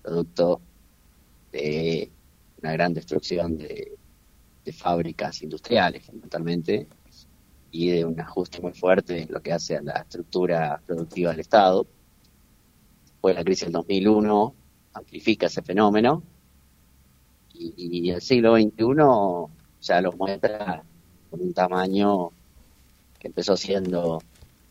producto 0.00 0.62
de 1.56 2.10
una 2.62 2.72
gran 2.72 2.94
destrucción 2.94 3.56
de, 3.58 3.98
fábricas 4.72 5.42
industriales, 5.42 6.04
fundamentalmente, 6.04 6.88
y 7.70 7.90
de 7.90 8.04
un 8.04 8.18
ajuste 8.18 8.60
muy 8.60 8.72
fuerte 8.72 9.22
en 9.22 9.32
lo 9.32 9.40
que 9.40 9.52
hace 9.52 9.76
a 9.76 9.82
la 9.82 10.00
estructura 10.00 10.82
productiva 10.84 11.30
del 11.30 11.40
Estado. 11.40 11.86
Después 13.04 13.36
la 13.36 13.44
crisis 13.44 13.66
del 13.66 13.74
2001 13.74 14.54
amplifica 14.94 15.46
ese 15.46 15.62
fenómeno, 15.62 16.22
y, 17.54 18.10
el 18.10 18.20
siglo 18.20 18.56
XXI 18.56 19.52
ya 19.80 20.00
lo 20.00 20.12
muestra 20.12 20.82
con 21.30 21.40
un 21.40 21.54
tamaño 21.54 22.30
que 23.18 23.28
empezó 23.28 23.56
siendo 23.56 24.20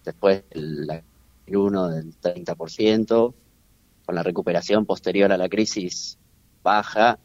después 0.03 0.43
del 0.49 1.03
1 1.47 1.87
del 1.89 2.19
30%, 2.19 3.33
con 4.05 4.15
la 4.15 4.23
recuperación 4.23 4.85
posterior 4.85 5.31
a 5.31 5.37
la 5.37 5.49
crisis 5.49 6.19
baja, 6.65 7.19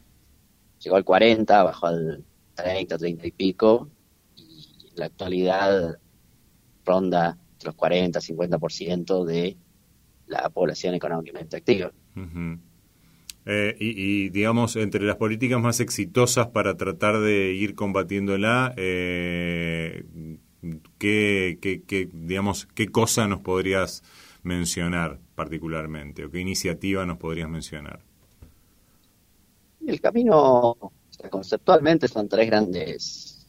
llegó 0.79 0.95
al 0.95 1.03
40, 1.03 1.63
bajó 1.63 1.87
al 1.87 2.23
30, 2.55 2.97
30 2.97 3.27
y 3.27 3.31
pico, 3.31 3.89
y 4.37 4.87
en 4.91 4.95
la 4.95 5.05
actualidad 5.07 5.99
ronda 6.85 7.37
los 7.63 7.75
40, 7.75 8.19
50% 8.19 9.25
de 9.25 9.57
la 10.27 10.49
población 10.49 10.95
económicamente 10.95 11.57
activa. 11.57 11.91
Eh, 13.45 13.75
y, 13.79 14.29
digamos, 14.29 14.75
entre 14.75 15.03
las 15.03 15.15
políticas 15.15 15.59
más 15.59 15.79
exitosas 15.79 16.47
para 16.47 16.77
tratar 16.77 17.19
de 17.19 17.53
ir 17.53 17.73
combatiéndola, 17.73 18.73
eh, 18.77 20.05
¿qué, 20.99 21.57
qué, 21.61 22.09
digamos, 22.13 22.67
¿qué 22.75 22.87
cosa 22.87 23.27
nos 23.27 23.41
podrías 23.41 24.03
mencionar 24.43 25.19
particularmente 25.35 26.25
o 26.25 26.31
qué 26.31 26.39
iniciativa 26.39 27.05
nos 27.05 27.17
podrías 27.17 27.49
mencionar? 27.49 28.10
El 29.91 29.99
camino, 29.99 30.77
conceptualmente, 31.29 32.07
son 32.07 32.29
tres 32.29 32.47
grandes 32.47 33.45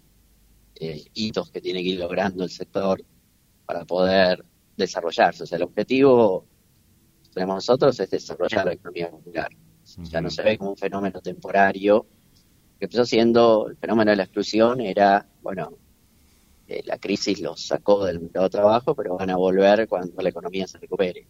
eh, 0.74 1.04
hitos 1.14 1.52
que 1.52 1.60
tiene 1.60 1.84
que 1.84 1.90
ir 1.90 2.00
logrando 2.00 2.42
el 2.42 2.50
sector 2.50 3.00
para 3.64 3.84
poder 3.84 4.44
desarrollarse. 4.76 5.44
O 5.44 5.46
sea, 5.46 5.58
el 5.58 5.62
objetivo 5.62 6.44
tenemos 7.32 7.54
nosotros 7.54 8.00
es 8.00 8.10
desarrollar 8.10 8.66
la 8.66 8.72
economía 8.72 9.08
popular. 9.08 9.52
Ya 10.10 10.20
no 10.20 10.30
se 10.30 10.42
ve 10.42 10.58
como 10.58 10.70
un 10.70 10.76
fenómeno 10.76 11.20
temporario, 11.20 12.06
que 12.80 12.86
empezó 12.86 13.04
siendo 13.04 13.68
el 13.68 13.76
fenómeno 13.76 14.10
de 14.10 14.16
la 14.16 14.24
exclusión, 14.24 14.80
era, 14.80 15.24
bueno, 15.42 15.78
eh, 16.66 16.82
la 16.86 16.98
crisis 16.98 17.40
los 17.40 17.64
sacó 17.64 18.04
del 18.04 18.18
mercado 18.18 18.46
de 18.46 18.50
trabajo, 18.50 18.96
pero 18.96 19.16
van 19.16 19.30
a 19.30 19.36
volver 19.36 19.86
cuando 19.86 20.20
la 20.20 20.28
economía 20.28 20.66
se 20.66 20.78
recupere. 20.78 21.28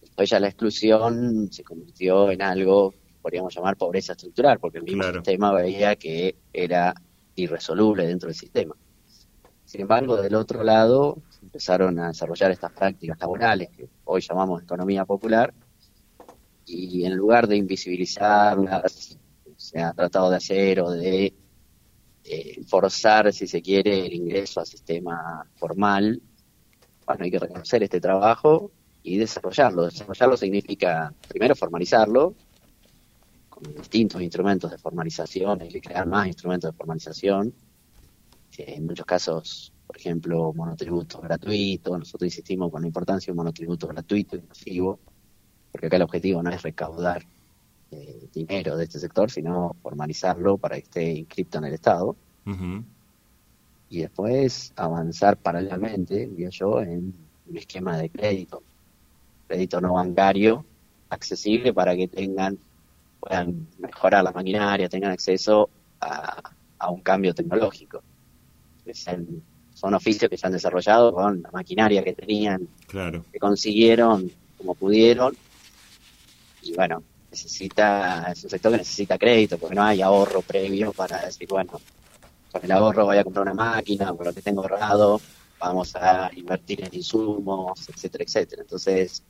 Después 0.00 0.28
ya 0.28 0.40
la 0.40 0.48
exclusión 0.48 1.52
se 1.52 1.62
convirtió 1.62 2.32
en 2.32 2.42
algo 2.42 2.92
podríamos 3.20 3.54
llamar 3.54 3.76
pobreza 3.76 4.12
estructural, 4.12 4.58
porque 4.58 4.78
el 4.78 4.84
mismo 4.84 5.04
sistema 5.04 5.52
veía 5.52 5.96
que 5.96 6.36
era 6.52 6.94
irresoluble 7.34 8.06
dentro 8.06 8.28
del 8.28 8.36
sistema. 8.36 8.74
Sin 9.64 9.82
embargo, 9.82 10.16
del 10.16 10.34
otro 10.34 10.64
lado, 10.64 11.18
empezaron 11.42 11.98
a 11.98 12.08
desarrollar 12.08 12.50
estas 12.50 12.72
prácticas 12.72 13.18
laborales 13.20 13.68
que 13.70 13.88
hoy 14.04 14.20
llamamos 14.20 14.62
economía 14.62 15.04
popular, 15.04 15.54
y 16.66 17.04
en 17.04 17.16
lugar 17.16 17.46
de 17.46 17.56
invisibilizarlas, 17.56 19.18
se 19.56 19.78
ha 19.78 19.92
tratado 19.92 20.30
de 20.30 20.36
hacer 20.36 20.80
o 20.80 20.90
de 20.90 21.34
eh, 22.24 22.64
forzar, 22.66 23.32
si 23.32 23.46
se 23.46 23.60
quiere, 23.60 24.06
el 24.06 24.12
ingreso 24.12 24.60
al 24.60 24.66
sistema 24.66 25.44
formal. 25.56 26.20
Bueno, 27.06 27.24
hay 27.24 27.30
que 27.30 27.38
reconocer 27.38 27.82
este 27.82 28.00
trabajo 28.00 28.70
y 29.02 29.18
desarrollarlo. 29.18 29.84
Desarrollarlo 29.84 30.36
significa, 30.36 31.12
primero, 31.28 31.54
formalizarlo 31.54 32.34
con 33.62 33.74
distintos 33.74 34.20
instrumentos 34.22 34.70
de 34.70 34.78
formalización, 34.78 35.60
hay 35.60 35.68
que 35.68 35.80
crear 35.80 36.06
más 36.06 36.26
instrumentos 36.26 36.70
de 36.70 36.76
formalización. 36.76 37.52
en 38.58 38.86
muchos 38.86 39.06
casos, 39.06 39.72
por 39.86 39.96
ejemplo, 39.96 40.52
monotributos 40.52 41.20
gratuitos. 41.22 41.98
Nosotros 41.98 42.26
insistimos 42.26 42.70
con 42.70 42.82
la 42.82 42.88
importancia 42.88 43.26
de 43.26 43.32
un 43.32 43.38
monotributo 43.38 43.86
gratuito 43.86 44.36
y 44.36 44.42
masivo, 44.42 44.98
porque 45.72 45.86
acá 45.86 45.96
el 45.96 46.02
objetivo 46.02 46.42
no 46.42 46.50
es 46.50 46.62
recaudar 46.62 47.24
eh, 47.90 48.28
dinero 48.32 48.76
de 48.76 48.84
este 48.84 48.98
sector, 48.98 49.30
sino 49.30 49.74
formalizarlo 49.82 50.58
para 50.58 50.76
que 50.76 50.82
esté 50.82 51.12
inscripto 51.12 51.58
en 51.58 51.64
el 51.64 51.74
Estado. 51.74 52.16
Y 53.88 54.00
después 54.00 54.72
avanzar 54.76 55.36
paralelamente, 55.36 56.26
diría 56.26 56.50
yo, 56.50 56.80
en 56.80 57.14
un 57.48 57.56
esquema 57.56 57.96
de 57.96 58.10
crédito, 58.10 58.62
crédito 59.48 59.80
no 59.80 59.94
bancario, 59.94 60.64
accesible 61.08 61.72
para 61.74 61.96
que 61.96 62.06
tengan, 62.06 62.58
puedan 63.20 63.68
mejorar 63.78 64.24
la 64.24 64.32
maquinaria, 64.32 64.88
tengan 64.88 65.12
acceso 65.12 65.68
a, 66.00 66.42
un 66.90 67.02
cambio 67.02 67.34
tecnológico. 67.34 68.02
son 69.74 69.94
oficios 69.94 70.30
que 70.30 70.36
se 70.36 70.46
han 70.46 70.52
desarrollado 70.52 71.12
con 71.12 71.42
la 71.42 71.50
maquinaria 71.50 72.02
que 72.02 72.14
tenían, 72.14 72.66
que 72.88 73.38
consiguieron 73.38 74.30
como 74.56 74.74
pudieron. 74.74 75.36
Y 76.62 76.74
bueno, 76.74 77.02
necesita, 77.30 78.32
es 78.32 78.44
un 78.44 78.50
sector 78.50 78.72
que 78.72 78.78
necesita 78.78 79.18
crédito, 79.18 79.58
porque 79.58 79.74
no 79.74 79.84
hay 79.84 80.02
ahorro 80.02 80.42
previo 80.42 80.92
para 80.92 81.24
decir, 81.24 81.48
bueno, 81.48 81.80
con 82.50 82.64
el 82.64 82.72
ahorro 82.72 83.04
voy 83.04 83.18
a 83.18 83.24
comprar 83.24 83.42
una 83.42 83.54
máquina, 83.54 84.12
con 84.12 84.26
lo 84.26 84.32
que 84.32 84.42
tengo 84.42 84.62
ahorrado, 84.62 85.20
vamos 85.58 85.94
a 85.96 86.30
invertir 86.34 86.84
en 86.84 86.94
insumos, 86.94 87.88
etcétera, 87.88 88.24
etcétera. 88.24 88.62
Entonces, 88.62 89.22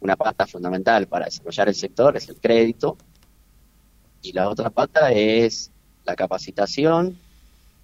una 0.00 0.16
pata 0.16 0.46
fundamental 0.46 1.06
para 1.06 1.26
desarrollar 1.26 1.68
el 1.68 1.74
sector 1.74 2.16
es 2.16 2.28
el 2.28 2.36
crédito, 2.36 2.96
y 4.22 4.32
la 4.32 4.48
otra 4.48 4.70
pata 4.70 5.12
es 5.12 5.70
la 6.04 6.16
capacitación, 6.16 7.18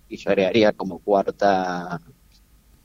y 0.09 0.17
yo 0.17 0.31
agregaría 0.31 0.73
como 0.73 0.99
cuarta, 0.99 2.01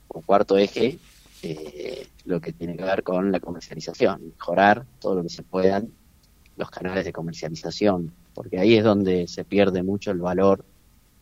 como 0.08 0.24
cuarto 0.24 0.56
eje, 0.56 0.98
eh, 1.42 2.06
lo 2.24 2.40
que 2.40 2.52
tiene 2.52 2.76
que 2.76 2.84
ver 2.84 3.02
con 3.02 3.32
la 3.32 3.40
comercialización, 3.40 4.32
mejorar 4.36 4.84
todo 5.00 5.16
lo 5.16 5.22
que 5.22 5.30
se 5.30 5.42
puedan 5.42 5.90
los 6.56 6.70
canales 6.70 7.04
de 7.04 7.12
comercialización, 7.12 8.12
porque 8.34 8.58
ahí 8.58 8.76
es 8.76 8.84
donde 8.84 9.26
se 9.26 9.44
pierde 9.44 9.82
mucho 9.82 10.10
el 10.10 10.18
valor 10.18 10.64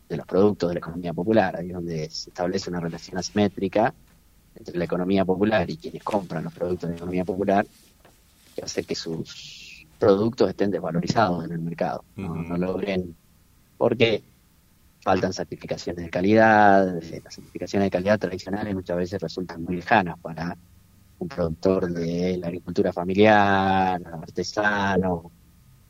de 0.08 0.16
los 0.16 0.26
productos 0.26 0.70
de 0.70 0.74
la 0.74 0.78
economía 0.78 1.12
popular, 1.12 1.56
ahí 1.56 1.68
es 1.68 1.74
donde 1.74 2.10
se 2.10 2.30
establece 2.30 2.70
una 2.70 2.80
relación 2.80 3.18
asimétrica 3.18 3.94
entre 4.56 4.76
la 4.76 4.84
economía 4.84 5.24
popular 5.24 5.68
y 5.70 5.76
quienes 5.76 6.02
compran 6.02 6.42
los 6.42 6.52
productos 6.52 6.88
de 6.88 6.94
la 6.94 6.96
economía 6.96 7.24
popular, 7.24 7.66
que 8.58 8.64
hace 8.64 8.82
que 8.82 8.96
sus 8.96 9.86
productos 10.00 10.48
estén 10.48 10.70
desvalorizados 10.72 11.44
en 11.44 11.52
el 11.52 11.60
mercado, 11.60 12.04
no, 12.16 12.56
logren, 12.56 13.16
porque 13.76 14.22
faltan 15.00 15.32
certificaciones 15.32 16.04
de 16.04 16.10
calidad, 16.10 16.92
las 16.94 17.34
certificaciones 17.34 17.86
de 17.86 17.90
calidad 17.90 18.18
tradicionales 18.18 18.74
muchas 18.74 18.96
veces 18.96 19.22
resultan 19.22 19.62
muy 19.62 19.76
lejanas 19.76 20.18
para 20.18 20.56
un 21.20 21.28
productor 21.28 21.92
de 21.92 22.36
la 22.38 22.48
agricultura 22.48 22.92
familiar, 22.92 24.02
artesano, 24.04 25.30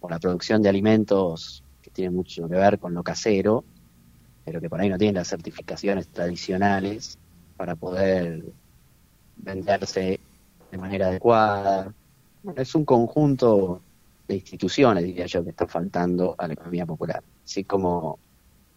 o 0.00 0.10
la 0.10 0.18
producción 0.18 0.60
de 0.62 0.68
alimentos 0.68 1.64
que 1.80 1.90
tiene 1.90 2.10
mucho 2.10 2.48
que 2.48 2.54
ver 2.54 2.78
con 2.78 2.92
lo 2.92 3.02
casero, 3.02 3.64
pero 4.44 4.60
que 4.60 4.68
por 4.68 4.80
ahí 4.80 4.90
no 4.90 4.98
tienen 4.98 5.14
las 5.14 5.28
certificaciones 5.28 6.08
tradicionales 6.08 7.18
para 7.56 7.76
poder 7.76 8.44
venderse 9.36 10.20
de 10.70 10.78
manera 10.78 11.08
adecuada. 11.08 11.94
Es 12.56 12.74
un 12.74 12.84
conjunto 12.84 13.82
de 14.26 14.36
instituciones, 14.36 15.04
diría 15.04 15.26
yo, 15.26 15.42
que 15.42 15.50
está 15.50 15.66
faltando 15.66 16.34
a 16.38 16.46
la 16.46 16.52
economía 16.54 16.86
popular. 16.86 17.22
Así 17.44 17.64
como 17.64 18.18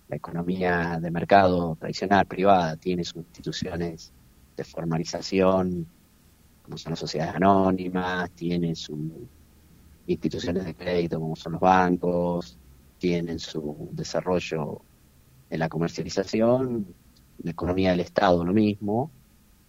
la 0.07 0.15
economía 0.15 0.99
de 1.01 1.11
mercado 1.11 1.75
tradicional, 1.79 2.25
privada, 2.25 2.75
tiene 2.75 3.03
sus 3.03 3.17
instituciones 3.17 4.11
de 4.55 4.63
formalización 4.63 5.87
como 6.63 6.77
son 6.77 6.91
las 6.91 6.99
sociedades 6.99 7.35
anónimas, 7.35 8.31
tienen 8.31 8.75
sus 8.75 8.97
instituciones 10.07 10.65
de 10.65 10.75
crédito 10.75 11.19
como 11.19 11.35
son 11.35 11.53
los 11.53 11.61
bancos, 11.61 12.57
tienen 12.97 13.39
su 13.39 13.89
desarrollo 13.91 14.81
en 15.49 15.59
la 15.59 15.69
comercialización, 15.69 16.85
la 17.43 17.51
economía 17.51 17.91
del 17.91 18.01
Estado 18.01 18.45
lo 18.45 18.53
mismo. 18.53 19.11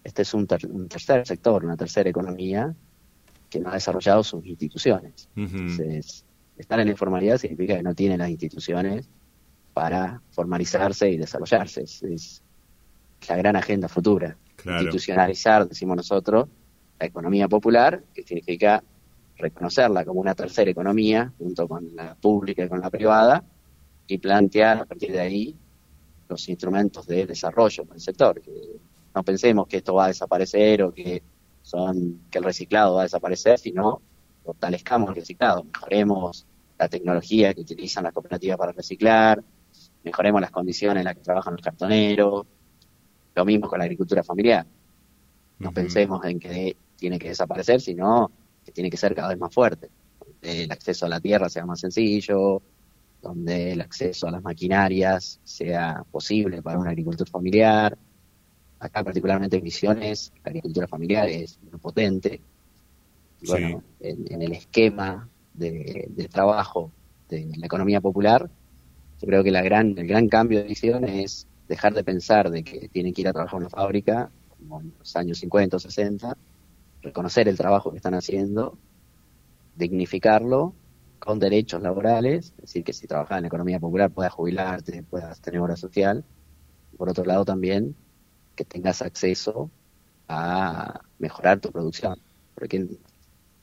Este 0.05 0.22
es 0.22 0.35
un, 0.35 0.46
tercer 0.46 1.26
sector, 1.26 1.64
una 1.64 1.76
tercera 1.76 2.11
economía 2.11 2.74
que 3.53 3.61
no 3.61 3.69
ha 3.69 3.75
desarrollado 3.75 4.25
sus 4.25 4.47
instituciones. 4.47 5.29
Entonces, 5.37 6.25
estar 6.57 6.81
en 6.81 6.87
la 6.87 6.93
informalidad 6.93 7.37
significa 7.37 7.77
que 7.77 7.83
no 7.83 7.95
tiene 7.95 8.17
las 8.17 8.31
instituciones 8.31 9.07
para 9.75 10.23
formalizarse 10.31 11.11
y 11.11 11.19
desarrollarse. 11.19 11.83
Es, 11.83 12.43
la 13.29 13.37
gran 13.37 13.55
agenda 13.55 13.88
futura. 13.88 14.37
Institucionalizar, 14.65 15.69
decimos 15.69 15.97
nosotros, 15.97 16.49
la 16.99 17.07
economía 17.07 17.47
popular, 17.47 18.03
que 18.15 18.23
significa 18.23 18.83
reconocerla 19.37 20.05
como 20.05 20.21
una 20.21 20.35
tercera 20.35 20.71
economía, 20.71 21.31
junto 21.38 21.69
con 21.69 21.95
la 21.95 22.15
pública 22.15 22.65
y 22.65 22.69
con 22.69 22.81
la 22.81 22.88
privada, 22.88 23.45
y 24.07 24.17
plantear 24.17 24.79
a 24.79 24.85
partir 24.87 25.12
de 25.12 25.21
ahí 25.21 25.57
los 26.29 26.49
instrumentos 26.49 27.07
de 27.07 27.27
desarrollo 27.27 27.85
para 27.85 27.97
el 27.97 28.01
sector. 28.01 28.41
Que 28.41 28.51
no 29.15 29.23
pensemos 29.23 29.67
que 29.69 29.77
esto 29.77 29.95
va 29.95 30.07
a 30.07 30.09
desaparecer 30.09 30.83
o 30.83 30.93
que 30.93 31.23
son 31.62 32.20
que 32.31 32.38
el 32.38 32.44
reciclado 32.44 32.94
va 32.94 33.01
a 33.01 33.05
desaparecer, 33.05 33.59
sino 33.59 34.01
fortalezcamos 34.44 35.11
el 35.11 35.16
reciclado, 35.16 35.64
mejoremos 35.64 36.46
la 36.79 36.88
tecnología 36.88 37.55
que 37.55 37.61
utilizan 37.61 38.05
las 38.05 38.12
cooperativas 38.12 38.59
para 38.59 38.72
reciclar, 38.72 39.42
mejoremos 40.05 40.40
las 40.40 40.51
condiciones 40.51 41.01
en 41.01 41.05
las 41.05 41.14
que 41.14 41.22
trabajan 41.22 41.55
los 41.55 41.62
cartoneros, 41.62 42.46
lo 43.35 43.44
mismo 43.44 43.68
con 43.68 43.79
la 43.79 43.85
agricultura 43.85 44.22
familiar. 44.22 44.66
No 45.59 45.70
pensemos 45.70 46.25
en 46.25 46.40
que 46.40 46.77
tiene 46.96 47.18
que 47.18 47.29
desaparecer, 47.29 47.81
sino 47.81 48.31
que 48.64 48.72
tiene 48.72 48.90
que 48.90 48.96
ser 48.96 49.14
cada 49.14 49.29
vez 49.29 49.38
más 49.38 49.55
fuerte. 49.55 49.88
Donde 50.18 50.64
el 50.64 50.72
acceso 50.72 51.07
a 51.07 51.09
la 51.09 51.20
tierra 51.20 51.48
sea 51.48 51.64
más 51.64 51.81
sencillo, 51.81 52.62
donde 53.22 53.72
el 53.72 53.81
acceso 53.81 54.27
a 54.27 54.33
las 54.33 54.42
maquinarias 54.42 55.40
sea 55.44 56.05
posible 56.11 56.62
para 56.62 56.79
un 56.79 56.88
agricultor 56.88 57.29
familiar. 57.29 57.96
Acá 58.83 59.05
particularmente 59.05 59.59
en 59.59 59.62
Misiones, 59.62 60.33
la 60.42 60.49
agricultura 60.51 60.88
familiar 60.88 61.29
es 61.29 61.57
muy 61.71 61.79
potente. 61.79 62.40
bueno, 63.47 63.81
en, 64.01 64.42
el 64.42 64.53
esquema 64.53 65.29
de, 65.55 66.29
trabajo 66.29 66.90
de 67.29 67.47
la 67.59 67.66
economía 67.66 68.01
popular, 68.01 68.51
yo 69.21 69.27
creo 69.29 69.45
que 69.45 69.53
la 69.53 69.62
gran, 69.62 69.97
el 69.97 70.09
gran 70.09 70.29
cambio 70.29 70.59
de 70.59 70.64
visión 70.64 71.05
es 71.05 71.47
dejar 71.68 71.95
de 71.95 72.03
pensar 72.03 72.51
de 72.51 72.64
que 72.64 72.88
tienen 72.88 73.14
que 73.14 73.21
ir 73.21 73.29
a 73.29 73.33
trabajar 73.33 73.59
en 73.59 73.66
una 73.66 73.71
fábrica, 73.71 74.31
como 74.49 74.81
en 74.81 74.92
los 74.99 75.14
años 75.14 75.38
50 75.38 75.77
o 75.77 75.79
60, 75.79 76.37
reconocer 77.03 77.47
el 77.47 77.57
trabajo 77.57 77.92
que 77.92 77.99
están 77.99 78.14
haciendo, 78.14 78.77
dignificarlo 79.77 80.75
con 81.21 81.38
derechos 81.38 81.81
laborales, 81.83 82.53
es 82.57 82.62
decir, 82.62 82.83
que 82.83 82.92
si 82.92 83.07
trabajas 83.07 83.38
en 83.38 83.42
la 83.42 83.47
economía 83.47 83.79
popular 83.79 84.11
puedas 84.11 84.33
jubilarte, 84.33 85.05
puedas 85.05 85.40
tener 85.40 85.61
hora 85.61 85.77
social. 85.77 86.25
Por 86.97 87.09
otro 87.09 87.25
lado 87.25 87.45
también 87.45 87.95
que 88.55 88.65
tengas 88.65 89.03
acceso 89.03 89.71
a 90.29 91.01
mejorar 91.19 91.61
tu 91.61 91.71
producción, 91.71 92.19
porque 92.55 92.87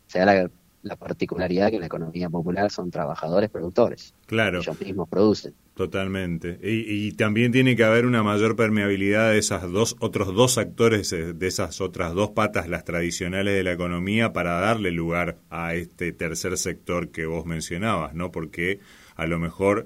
sea 0.07 0.25
la 0.25 0.49
la 0.81 0.95
particularidad 0.95 1.69
que 1.69 1.75
en 1.75 1.81
la 1.81 1.87
economía 1.87 2.29
popular 2.29 2.71
son 2.71 2.89
trabajadores 2.89 3.49
productores. 3.49 4.13
Claro. 4.25 4.59
Ellos 4.59 4.79
mismos 4.79 5.09
producen. 5.09 5.53
Totalmente. 5.75 6.59
Y, 6.61 7.11
también 7.13 7.51
tiene 7.51 7.75
que 7.75 7.83
haber 7.83 8.05
una 8.05 8.21
mayor 8.21 8.55
permeabilidad 8.55 9.31
de 9.31 9.37
esas 9.37 9.69
dos 9.71 9.95
otros 9.99 10.33
dos 10.33 10.57
actores, 10.57 11.11
eh, 11.13 11.33
de 11.33 11.47
esas 11.47 11.79
otras 11.79 12.13
dos 12.13 12.31
patas, 12.31 12.67
las 12.67 12.83
tradicionales 12.83 13.53
de 13.53 13.63
la 13.63 13.71
economía, 13.71 14.33
para 14.33 14.59
darle 14.59 14.91
lugar 14.91 15.37
a 15.49 15.75
este 15.75 16.11
tercer 16.11 16.57
sector 16.57 17.09
que 17.09 17.25
vos 17.25 17.45
mencionabas, 17.45 18.13
¿no? 18.13 18.31
Porque 18.31 18.79
a 19.15 19.25
lo 19.25 19.39
mejor 19.39 19.85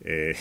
eh, 0.00 0.34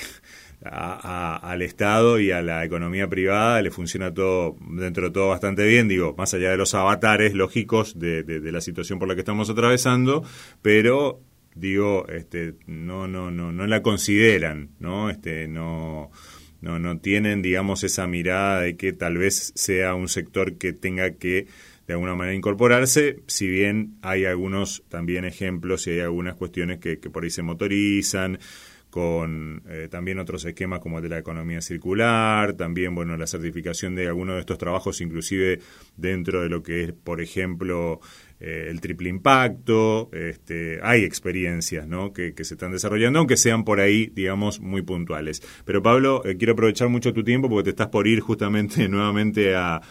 al 0.64 1.62
Estado 1.62 2.20
y 2.20 2.32
a 2.32 2.42
la 2.42 2.66
economía 2.66 3.08
privada 3.08 3.62
le 3.62 3.72
funciona 3.72 4.14
todo, 4.14 4.58
dentro 4.60 5.06
de 5.06 5.12
todo, 5.12 5.30
bastante 5.30 5.66
bien, 5.66 5.88
digo, 5.88 6.16
más 6.18 6.34
allá 6.34 6.52
de 6.52 6.58
los 6.58 6.74
avatares 6.76 7.34
lógicos 7.34 7.98
de, 7.98 8.24
de, 8.24 8.52
la 8.52 8.60
situación 8.60 9.00
por 9.00 9.08
la 9.08 9.16
que 9.16 9.22
estamos 9.22 9.50
atravesando, 9.50 10.24
pero 10.62 11.22
digo, 11.56 12.08
este, 12.10 12.56
no, 12.68 13.08
no, 13.08 13.32
no, 13.32 13.54
no 13.54 13.68
la 13.68 13.82
consideran, 13.82 14.72
¿no? 14.80 15.10
Este, 15.10 15.48
no, 15.48 16.12
no, 16.62 16.78
no 16.78 17.00
tienen, 17.00 17.42
digamos, 17.42 17.86
esa 17.86 18.06
mirada 18.08 18.62
de 18.62 18.76
que 18.76 18.92
tal 18.92 19.18
vez 19.18 19.54
sea 19.56 19.96
un 19.96 20.10
sector 20.10 20.58
que 20.58 20.74
tenga 20.74 21.12
que 21.12 21.48
de 21.88 21.94
alguna 21.94 22.16
manera 22.16 22.36
incorporarse, 22.36 23.22
si 23.26 23.48
bien 23.48 23.96
hay 24.04 24.26
algunos 24.26 24.84
también 24.90 25.26
ejemplos 25.26 25.88
y 25.88 25.92
hay 25.92 26.02
algunas 26.02 26.36
cuestiones 26.36 26.80
que 26.80 26.98
por 26.98 27.24
ahí 27.24 27.32
se 27.32 27.42
motorizan, 27.42 28.38
con 28.90 29.62
eh, 29.68 29.88
también 29.90 30.20
otros 30.20 30.46
esquemas 30.46 30.80
como 30.80 30.98
el 30.98 31.04
de 31.04 31.10
la 31.10 31.20
economía 31.20 31.62
circular, 31.62 32.54
también 32.54 32.96
bueno 32.96 33.18
la 33.18 33.28
certificación 33.28 33.96
de 33.96 34.08
algunos 34.08 34.36
de 34.36 34.40
estos 34.42 34.58
trabajos, 34.58 35.02
inclusive 35.02 35.60
dentro 35.96 36.42
de 36.42 36.50
lo 36.50 36.64
que 36.64 36.86
es, 36.86 36.94
por 36.94 37.22
ejemplo, 37.22 38.00
eh, 38.40 38.68
el 38.70 38.82
triple 38.82 39.10
impacto, 39.10 40.10
este, 40.12 40.80
hay 40.82 41.04
experiencias 41.04 41.88
¿no? 41.88 42.14
que, 42.14 42.34
se 42.40 42.56
están 42.56 42.72
desarrollando, 42.72 43.20
aunque 43.20 43.38
sean 43.38 43.64
por 43.64 43.80
ahí, 43.80 44.12
digamos, 44.16 44.60
muy 44.60 44.82
puntuales. 44.82 45.44
Pero 45.66 45.84
Pablo, 45.84 46.24
eh, 46.26 46.38
quiero 46.38 46.54
aprovechar 46.54 46.90
mucho 46.90 47.14
tu 47.14 47.24
tiempo 47.24 47.48
porque 47.48 47.66
te 47.66 47.70
estás 47.72 47.90
por 47.90 48.08
ir 48.08 48.22
justamente 48.22 48.88
nuevamente 48.90 49.56
a, 49.56 49.82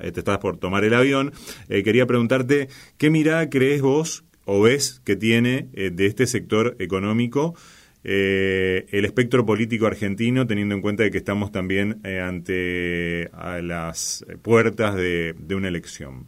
te 0.00 0.08
estás 0.08 0.38
por 0.38 0.56
tomar 0.56 0.84
el 0.84 0.94
avión. 0.94 1.32
quería 1.68 2.06
preguntarte, 2.06 2.68
¿qué 2.98 3.10
mirada 3.10 3.48
crees 3.48 3.80
vos 3.80 4.24
o 4.44 4.62
ves 4.62 5.00
que 5.04 5.14
tiene 5.14 5.68
de 5.72 6.06
este 6.06 6.26
sector 6.26 6.74
económico? 6.80 7.54
Eh, 8.02 8.86
el 8.90 9.04
espectro 9.04 9.44
político 9.44 9.86
argentino, 9.86 10.46
teniendo 10.46 10.74
en 10.74 10.80
cuenta 10.80 11.02
de 11.02 11.10
que 11.10 11.18
estamos 11.18 11.52
también 11.52 12.00
eh, 12.04 12.20
ante 12.20 13.30
a 13.32 13.60
las 13.60 14.24
puertas 14.42 14.94
de, 14.94 15.34
una 15.50 15.68
elección? 15.68 16.26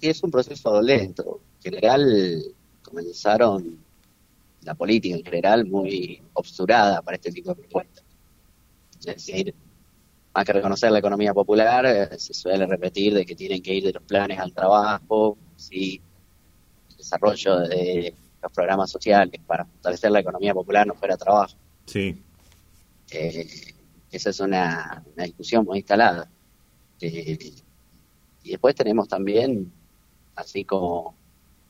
Es 0.00 0.22
un 0.22 0.30
proceso 0.30 0.80
lento. 0.80 1.40
En 1.62 1.72
general, 1.72 2.42
comenzaron 2.82 3.78
la 4.62 4.74
política 4.74 5.16
en 5.16 5.24
general 5.24 5.66
muy 5.66 6.22
obsturada 6.32 7.02
para 7.02 7.16
este 7.16 7.30
tipo 7.30 7.50
de 7.50 7.56
propuestas. 7.56 8.04
Es 9.00 9.06
decir, 9.06 9.54
más 10.34 10.44
que 10.46 10.52
reconocer 10.54 10.90
la 10.90 11.00
economía 11.00 11.34
popular, 11.34 11.84
eh, 11.84 12.18
se 12.18 12.32
suele 12.32 12.66
repetir 12.66 13.12
de 13.12 13.26
que 13.26 13.34
tienen 13.34 13.62
que 13.62 13.74
ir 13.74 13.84
de 13.84 13.92
los 13.92 14.02
planes 14.02 14.38
al 14.38 14.54
trabajo, 14.54 15.36
¿sí? 15.56 16.00
desarrollo 16.96 17.60
de 17.60 18.14
los 18.44 18.52
programas 18.52 18.90
sociales 18.90 19.40
para 19.46 19.64
fortalecer 19.64 20.10
la 20.10 20.20
economía 20.20 20.54
popular 20.54 20.86
no 20.86 20.94
fuera 20.94 21.16
trabajo. 21.16 21.56
Sí. 21.86 22.22
Eh, 23.10 23.74
esa 24.10 24.30
es 24.30 24.40
una, 24.40 25.02
discusión 25.16 25.64
muy 25.64 25.78
instalada. 25.78 26.28
Eh, 27.00 27.52
y 28.42 28.50
después 28.50 28.74
tenemos 28.74 29.08
también, 29.08 29.72
así 30.36 30.64
como 30.64 31.16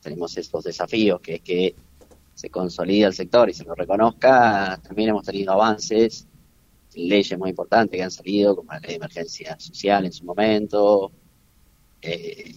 tenemos 0.01 0.37
estos 0.37 0.65
desafíos, 0.65 1.21
que 1.21 1.35
es 1.35 1.41
que 1.41 1.75
se 2.33 2.49
consolida 2.49 3.07
el 3.07 3.13
sector 3.13 3.49
y 3.49 3.53
se 3.53 3.63
lo 3.63 3.73
reconozca, 3.73 4.79
también 4.83 5.09
hemos 5.09 5.25
tenido 5.25 5.53
avances 5.53 6.27
leyes 6.93 7.37
muy 7.37 7.49
importantes 7.49 7.97
que 7.97 8.03
han 8.03 8.11
salido, 8.11 8.55
como 8.55 8.71
la 8.71 8.79
ley 8.79 8.91
de 8.91 8.95
emergencia 8.95 9.57
social 9.59 10.05
en 10.05 10.13
su 10.13 10.25
momento, 10.25 11.11
eh, 12.01 12.55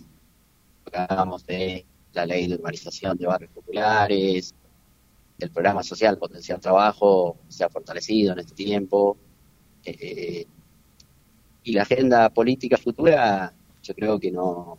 hablábamos 0.85 1.47
de 1.47 1.87
la 2.19 2.27
ley 2.27 2.49
de 2.49 2.57
urbanización 2.57 3.17
de 3.17 3.27
barrios 3.27 3.53
populares, 3.53 4.55
el 5.39 5.51
programa 5.51 5.83
social 5.83 6.19
Potencial 6.19 6.59
Trabajo 6.59 7.37
se 7.49 7.65
ha 7.65 7.69
fortalecido 7.69 8.33
en 8.33 8.41
este 8.41 8.55
tiempo. 8.55 9.17
Eh, 9.85 10.45
y 11.63 11.73
la 11.73 11.83
agenda 11.83 12.29
política 12.31 12.77
futura, 12.77 13.53
yo 13.83 13.95
creo 13.95 14.19
que 14.19 14.33
no 14.33 14.79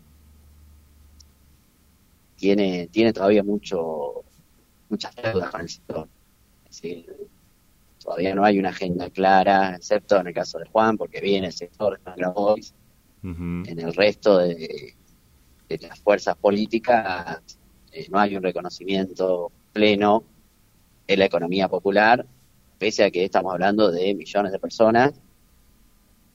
tiene, 2.36 2.88
tiene 2.88 3.14
todavía 3.14 3.44
mucho 3.44 4.24
muchas 4.90 5.16
deudas 5.16 5.50
con 5.50 5.62
el 5.62 5.70
sector. 5.70 6.08
Es 6.70 6.82
decir, 6.82 7.30
todavía 8.04 8.36
no 8.36 8.44
hay 8.44 8.60
una 8.60 8.70
agenda 8.70 9.10
clara, 9.10 9.76
excepto 9.76 10.18
en 10.18 10.28
el 10.28 10.34
caso 10.34 10.60
de 10.60 10.66
Juan, 10.66 10.98
porque 10.98 11.22
viene 11.22 11.48
el 11.48 11.54
sector 11.54 12.00
de 12.18 12.28
Boys. 12.28 12.74
En 13.22 13.80
el 13.80 13.94
resto 13.94 14.38
de, 14.38 14.96
de 15.70 15.78
las 15.88 16.00
fuerzas 16.00 16.36
políticas 16.36 17.42
eh, 17.92 18.08
no 18.10 18.20
hay 18.20 18.36
un 18.36 18.44
reconocimiento 18.44 19.52
pleno 19.72 20.24
en 21.08 21.20
la 21.20 21.26
economía 21.26 21.68
popular, 21.68 22.26
pese 22.78 23.04
a 23.04 23.12
que 23.12 23.24
estamos 23.24 23.54
hablando 23.54 23.92
de 23.92 24.14
millones 24.16 24.52
de 24.52 24.60
personas 24.60 25.14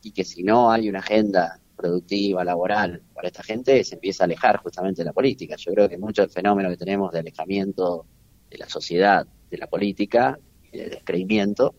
y 0.02 0.12
que 0.12 0.24
si 0.24 0.42
no 0.42 0.70
hay 0.70 0.88
una 0.88 1.00
agenda 1.00 1.60
productiva, 1.76 2.44
laboral 2.44 3.02
para 3.14 3.28
esta 3.28 3.42
gente, 3.42 3.82
se 3.84 3.96
empieza 3.96 4.24
a 4.24 4.26
alejar 4.26 4.58
justamente 4.58 5.02
de 5.02 5.06
la 5.06 5.12
política. 5.12 5.56
Yo 5.56 5.72
creo 5.72 5.88
que 5.88 5.98
mucho 5.98 6.22
del 6.22 6.30
fenómeno 6.30 6.70
que 6.70 6.76
tenemos 6.76 7.12
de 7.12 7.18
alejamiento 7.18 8.06
de 8.50 8.58
la 8.58 8.68
sociedad, 8.68 9.26
de 9.50 9.58
la 9.58 9.66
política 9.66 10.38
y 10.72 10.78
de 10.78 10.88
descreimiento, 10.90 11.74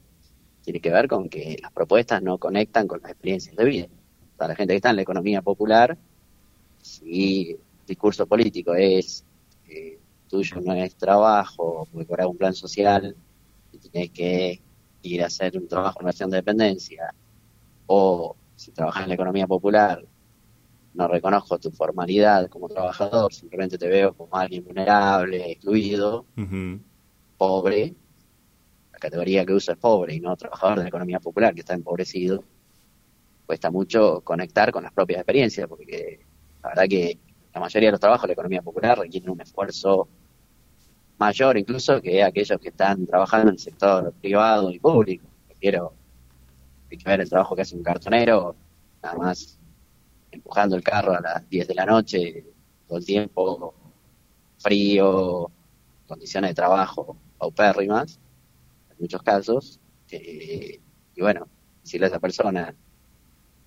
tiene 0.62 0.80
que 0.80 0.92
ver 0.92 1.08
con 1.08 1.30
que 1.30 1.58
las 1.62 1.72
propuestas 1.72 2.22
no 2.22 2.38
conectan 2.38 2.88
con 2.88 3.02
las 3.02 3.12
experiencias 3.12 3.56
de 3.56 3.66
vida. 3.66 3.88
Para 4.36 4.50
la 4.50 4.56
gente 4.56 4.74
que 4.74 4.78
está 4.78 4.90
en 4.90 4.98
la 4.98 5.04
economía 5.04 5.42
popular, 5.42 5.98
si 6.86 7.52
el 7.52 7.60
discurso 7.88 8.28
político 8.28 8.76
es 8.76 9.26
eh, 9.68 10.00
tuyo 10.30 10.62
no 10.62 10.74
es 10.74 10.96
trabajo, 10.96 11.88
porque 11.92 12.06
por 12.06 12.26
un 12.26 12.38
plan 12.38 12.54
social 12.54 13.16
y 13.72 13.78
tienes 13.78 14.12
que 14.12 14.62
ir 15.02 15.24
a 15.24 15.28
hacer 15.28 15.58
un 15.58 15.68
trabajo 15.68 16.00
en 16.00 16.06
relación 16.06 16.30
de 16.30 16.38
dependencia, 16.38 17.14
o 17.88 18.36
si 18.56 18.72
trabajas 18.72 19.04
en 19.04 19.10
la 19.10 19.16
economía 19.16 19.48
popular, 19.48 20.06
no 20.94 21.08
reconozco 21.08 21.58
tu 21.60 21.72
formalidad 21.72 22.48
como 22.50 22.70
trabajador, 22.70 23.34
simplemente 23.34 23.78
te 23.78 23.88
veo 23.88 24.14
como 24.14 24.36
alguien 24.36 24.64
vulnerable, 24.64 25.52
excluido, 25.52 26.26
pobre, 27.38 27.94
la 28.94 29.00
categoría 29.00 29.46
que 29.46 29.54
uso 29.54 29.72
es 29.72 29.78
pobre 29.78 30.16
y 30.16 30.20
no 30.20 30.38
trabajador 30.38 30.78
de 30.78 30.84
la 30.84 30.90
economía 30.90 31.20
popular 31.20 31.54
que 31.54 31.62
está 31.62 31.74
empobrecido, 31.74 32.44
cuesta 33.46 33.70
mucho 33.70 34.22
conectar 34.22 34.72
con 34.72 34.84
las 34.84 34.94
propias 34.94 35.20
experiencias, 35.20 35.68
porque 35.68 36.25
la 36.66 36.70
verdad 36.70 36.88
que 36.90 37.20
la 37.54 37.62
mayoría 37.62 37.90
de 37.90 37.92
los 37.92 38.00
trabajos 38.00 38.24
de 38.24 38.28
la 38.30 38.34
economía 38.34 38.62
popular 38.64 38.98
requieren 38.98 39.30
un 39.30 39.40
esfuerzo 39.40 40.08
mayor 41.18 41.58
incluso 41.58 42.02
que 42.02 42.24
aquellos 42.24 42.60
que 42.60 42.70
están 42.70 43.06
trabajando 43.06 43.50
en 43.50 43.54
el 43.54 43.60
sector 43.60 44.12
privado 44.14 44.72
y 44.72 44.80
público. 44.80 45.26
Quiero 45.60 45.94
ver 47.06 47.22
el 47.22 47.30
trabajo 47.30 47.56
que 47.56 47.62
hace 47.62 47.76
un 47.76 47.84
cartonero, 47.84 48.56
nada 49.02 49.16
más 49.16 49.60
empujando 50.32 50.76
el 50.76 50.84
carro 50.84 51.14
a 51.14 51.22
las 51.22 51.50
10 51.50 51.68
de 51.68 51.76
la 51.76 51.86
noche, 51.86 52.46
todo 52.88 52.98
el 52.98 53.06
tiempo, 53.06 53.74
frío, 54.58 55.50
condiciones 56.08 56.52
de 56.52 56.56
trabajo 56.56 57.16
paupérrimas, 57.38 58.20
en 58.92 58.98
muchos 59.00 59.22
casos. 59.22 59.80
Eh, 60.12 60.80
y 61.16 61.22
bueno, 61.22 61.48
decirle 61.82 62.08
a 62.08 62.10
esa 62.10 62.20
persona 62.20 62.76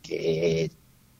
que 0.02 0.70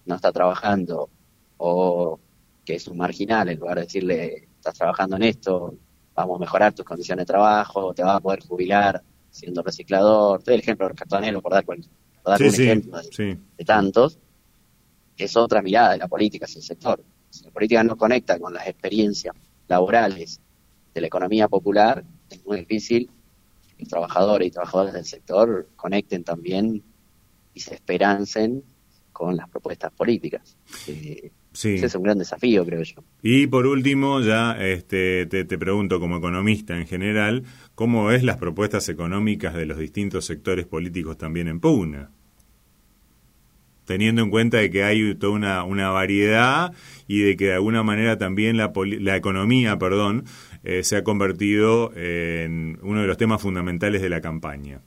no 0.07 0.17
está 0.17 0.33
trabajando 0.33 1.11
o 1.59 2.19
que 2.65 2.75
es 2.75 2.89
un 2.89 2.97
marginal, 2.97 3.49
en 3.49 3.59
lugar 3.59 3.77
de 3.77 3.85
decirle, 3.85 4.49
estás 4.57 4.75
trabajando 4.75 5.17
en 5.17 5.23
esto, 5.23 5.75
vamos 6.15 6.37
a 6.37 6.41
mejorar 6.41 6.73
tus 6.73 6.85
condiciones 6.85 7.23
de 7.23 7.33
trabajo, 7.33 7.95
te 7.95 8.03
vas 8.03 8.17
a 8.17 8.21
poder 8.21 8.41
jubilar 8.41 9.03
siendo 9.31 9.63
reciclador, 9.63 10.43
todo 10.43 10.55
el 10.55 10.61
ejemplo 10.61 10.87
de 10.87 10.91
los 10.91 10.99
cartoneros, 10.99 11.43
por 11.43 11.53
dar, 11.53 11.65
un 11.69 12.45
ejemplo 12.45 12.99
de, 12.99 13.65
tantos, 13.65 14.19
es 15.17 15.37
otra 15.37 15.63
mirada 15.63 15.93
de 15.93 15.99
la 15.99 16.09
política 16.09 16.47
hacia 16.47 16.59
el 16.59 16.65
sector. 16.65 17.03
Si 17.31 17.45
la 17.45 17.51
política 17.51 17.83
no 17.85 17.97
conecta 17.97 18.39
con 18.39 18.53
las 18.53 18.67
experiencias 18.67 19.35
laborales 19.67 20.41
de 20.93 21.01
la 21.01 21.07
economía 21.07 21.49
popular, 21.49 22.05
es 22.31 22.45
muy 22.45 22.59
difícil 22.59 23.11
que 23.69 23.77
los 23.79 23.89
trabajadores 23.89 24.49
y 24.49 24.51
trabajadoras 24.51 24.95
del 24.95 25.05
sector 25.05 25.69
conecten 25.77 26.25
también 26.25 26.83
y 27.55 27.61
se 27.61 27.75
esperancen 27.75 28.63
con 29.13 29.37
las 29.37 29.49
propuestas 29.49 29.93
políticas. 29.93 30.57
Eh, 30.87 31.31
ese 31.65 31.87
es 31.87 31.95
un 31.95 32.03
gran 32.03 32.19
desafío, 32.19 32.65
creo 32.65 32.83
yo. 32.83 33.03
Y 33.23 33.47
por 33.47 33.67
último, 33.67 34.21
ya 34.21 34.53
este, 34.53 35.27
te, 35.27 35.59
pregunto 35.59 36.01
como 36.01 36.19
economista 36.19 36.79
en 36.79 36.87
general, 36.87 37.45
¿cómo 37.75 38.07
ves 38.07 38.23
las 38.23 38.37
propuestas 38.37 38.89
económicas 38.89 39.55
de 39.55 39.67
los 39.67 39.79
distintos 39.79 40.25
sectores 40.25 40.67
políticos 40.67 41.19
también 41.19 41.49
en 41.49 41.61
pugna? 41.61 42.11
teniendo 43.85 44.21
en 44.21 44.29
cuenta 44.29 44.59
de 44.59 44.69
que 44.71 44.85
hay 44.85 45.15
toda 45.15 45.33
una, 45.33 45.65
una 45.65 45.89
variedad 45.89 46.75
y 47.07 47.21
de 47.23 47.39
que 47.39 47.47
de 47.47 47.55
alguna 47.55 47.83
manera 47.83 48.19
también 48.19 48.59
la, 48.59 48.71
la 49.01 49.17
economía, 49.17 49.79
perdón, 49.79 50.27
eh, 50.63 50.83
se 50.85 50.97
ha 50.97 51.05
convertido 51.05 51.97
en 51.97 52.79
uno 52.83 53.01
de 53.01 53.07
los 53.07 53.17
temas 53.17 53.41
fundamentales 53.41 54.03
de 54.03 54.11
la 54.11 54.21
campaña. 54.21 54.83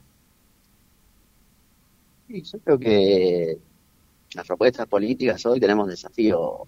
Sí, 2.28 2.42
yo 2.42 2.60
creo 2.60 2.78
que 2.78 3.58
las 4.34 4.46
propuestas 4.46 4.86
políticas 4.86 5.44
hoy 5.46 5.60
tenemos 5.60 5.88
desafíos 5.88 6.62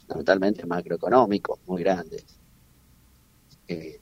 fundamentalmente 0.00 0.66
macroeconómicos 0.66 1.60
muy 1.66 1.82
grandes. 1.82 2.24
Eh, 3.68 4.00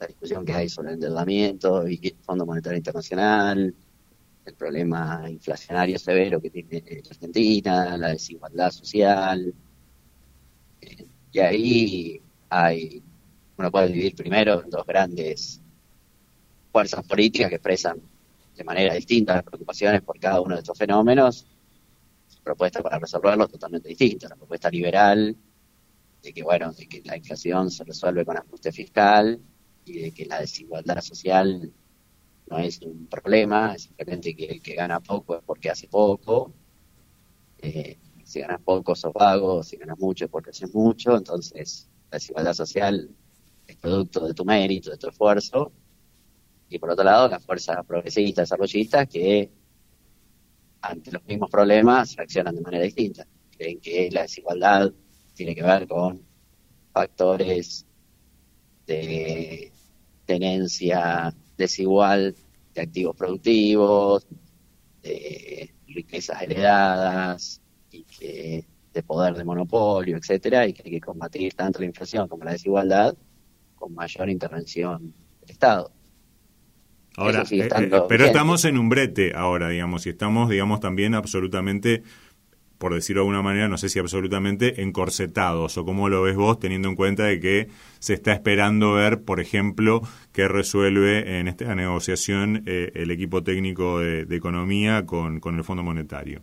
la 0.00 0.06
discusión 0.06 0.44
que 0.44 0.52
hay 0.52 0.68
sobre 0.68 0.88
el 0.88 0.94
endeudamiento 0.94 1.86
y 1.86 2.00
el 2.02 2.16
Fondo 2.22 2.44
Monetario 2.44 2.78
Internacional, 2.78 3.74
el 4.44 4.54
problema 4.54 5.24
inflacionario 5.28 5.98
severo 5.98 6.40
que 6.40 6.50
tiene 6.50 7.02
Argentina, 7.08 7.96
la 7.96 8.08
desigualdad 8.08 8.70
social. 8.70 9.54
Eh, 10.80 11.06
y 11.30 11.38
ahí 11.38 12.20
hay, 12.48 13.02
uno 13.56 13.70
puede 13.70 13.88
dividir 13.88 14.16
primero 14.16 14.62
en 14.62 14.70
dos 14.70 14.84
grandes 14.84 15.60
fuerzas 16.72 17.06
políticas 17.06 17.48
que 17.48 17.56
expresan 17.56 18.00
de 18.54 18.64
manera 18.64 18.94
distinta 18.94 19.34
las 19.34 19.44
preocupaciones 19.44 20.02
por 20.02 20.18
cada 20.18 20.40
uno 20.40 20.54
de 20.54 20.60
estos 20.60 20.76
fenómenos, 20.76 21.46
propuesta 22.42 22.82
para 22.82 22.98
resolverlos 22.98 23.50
totalmente 23.50 23.88
distinta. 23.88 24.28
La 24.28 24.36
propuesta 24.36 24.70
liberal 24.70 25.36
de 26.22 26.32
que, 26.32 26.42
bueno, 26.42 26.72
de 26.72 26.88
que 26.88 27.02
la 27.04 27.16
inflación 27.16 27.70
se 27.70 27.84
resuelve 27.84 28.24
con 28.24 28.36
ajuste 28.36 28.72
fiscal 28.72 29.40
y 29.84 29.98
de 29.98 30.12
que 30.12 30.26
la 30.26 30.40
desigualdad 30.40 31.00
social 31.00 31.72
no 32.48 32.58
es 32.58 32.80
un 32.82 33.06
problema, 33.06 33.74
es 33.74 33.82
simplemente 33.82 34.34
que 34.34 34.46
el 34.46 34.62
que 34.62 34.74
gana 34.74 35.00
poco 35.00 35.36
es 35.36 35.42
porque 35.44 35.70
hace 35.70 35.88
poco. 35.88 36.52
Eh, 37.58 37.98
si 38.24 38.40
ganas 38.40 38.60
poco 38.60 38.94
sos 38.94 39.12
vago, 39.12 39.62
si 39.62 39.76
ganas 39.76 39.98
mucho 39.98 40.24
es 40.24 40.30
porque 40.30 40.50
haces 40.50 40.74
mucho, 40.74 41.16
entonces 41.16 41.88
la 42.10 42.16
desigualdad 42.16 42.54
social 42.54 43.10
es 43.66 43.76
producto 43.76 44.26
de 44.26 44.34
tu 44.34 44.44
mérito, 44.44 44.90
de 44.90 44.96
tu 44.96 45.08
esfuerzo. 45.08 45.72
Y 46.72 46.78
por 46.78 46.90
otro 46.90 47.04
lado, 47.04 47.28
las 47.28 47.44
fuerzas 47.44 47.84
progresistas, 47.86 48.48
desarrollistas, 48.48 49.06
que 49.06 49.50
ante 50.80 51.12
los 51.12 51.22
mismos 51.26 51.50
problemas 51.50 52.16
reaccionan 52.16 52.54
de 52.54 52.62
manera 52.62 52.84
distinta. 52.84 53.26
Creen 53.54 53.78
que 53.78 54.10
la 54.10 54.22
desigualdad 54.22 54.90
tiene 55.34 55.54
que 55.54 55.62
ver 55.62 55.86
con 55.86 56.22
factores 56.90 57.86
de 58.86 59.70
tenencia 60.24 61.34
desigual 61.58 62.34
de 62.74 62.80
activos 62.80 63.16
productivos, 63.16 64.26
de 65.02 65.74
riquezas 65.88 66.40
heredadas 66.40 67.60
y 67.90 68.06
de 68.94 69.02
poder 69.02 69.34
de 69.34 69.44
monopolio, 69.44 70.16
etcétera, 70.16 70.66
y 70.66 70.72
que 70.72 70.82
hay 70.86 70.90
que 70.92 71.00
combatir 71.02 71.52
tanto 71.52 71.80
la 71.80 71.86
inflación 71.86 72.28
como 72.28 72.44
la 72.44 72.52
desigualdad 72.52 73.14
con 73.74 73.94
mayor 73.94 74.30
intervención 74.30 75.12
del 75.40 75.50
Estado. 75.50 75.92
Ahora, 77.16 77.44
eh, 77.50 77.68
eh, 77.68 78.02
pero 78.08 78.24
estamos 78.24 78.64
en 78.64 78.78
un 78.78 78.88
brete 78.88 79.32
ahora, 79.34 79.68
digamos, 79.68 80.06
y 80.06 80.10
estamos, 80.10 80.48
digamos, 80.48 80.80
también 80.80 81.14
absolutamente 81.14 82.02
por 82.82 82.94
decirlo 82.94 83.20
de 83.20 83.26
alguna 83.28 83.42
manera, 83.42 83.68
no 83.68 83.78
sé 83.78 83.88
si 83.88 84.00
absolutamente 84.00 84.82
encorsetados, 84.82 85.78
o 85.78 85.84
cómo 85.84 86.08
lo 86.08 86.22
ves 86.22 86.34
vos, 86.34 86.58
teniendo 86.58 86.88
en 86.88 86.96
cuenta 86.96 87.22
de 87.22 87.38
que 87.38 87.68
se 88.00 88.12
está 88.12 88.32
esperando 88.32 88.94
ver, 88.94 89.22
por 89.22 89.38
ejemplo, 89.38 90.02
qué 90.32 90.48
resuelve 90.48 91.38
en 91.38 91.46
esta 91.46 91.76
negociación 91.76 92.64
eh, 92.66 92.90
el 92.96 93.12
equipo 93.12 93.44
técnico 93.44 94.00
de, 94.00 94.22
economía 94.34 95.06
con, 95.06 95.38
con, 95.38 95.54
el 95.54 95.62
Fondo 95.62 95.84
Monetario. 95.84 96.42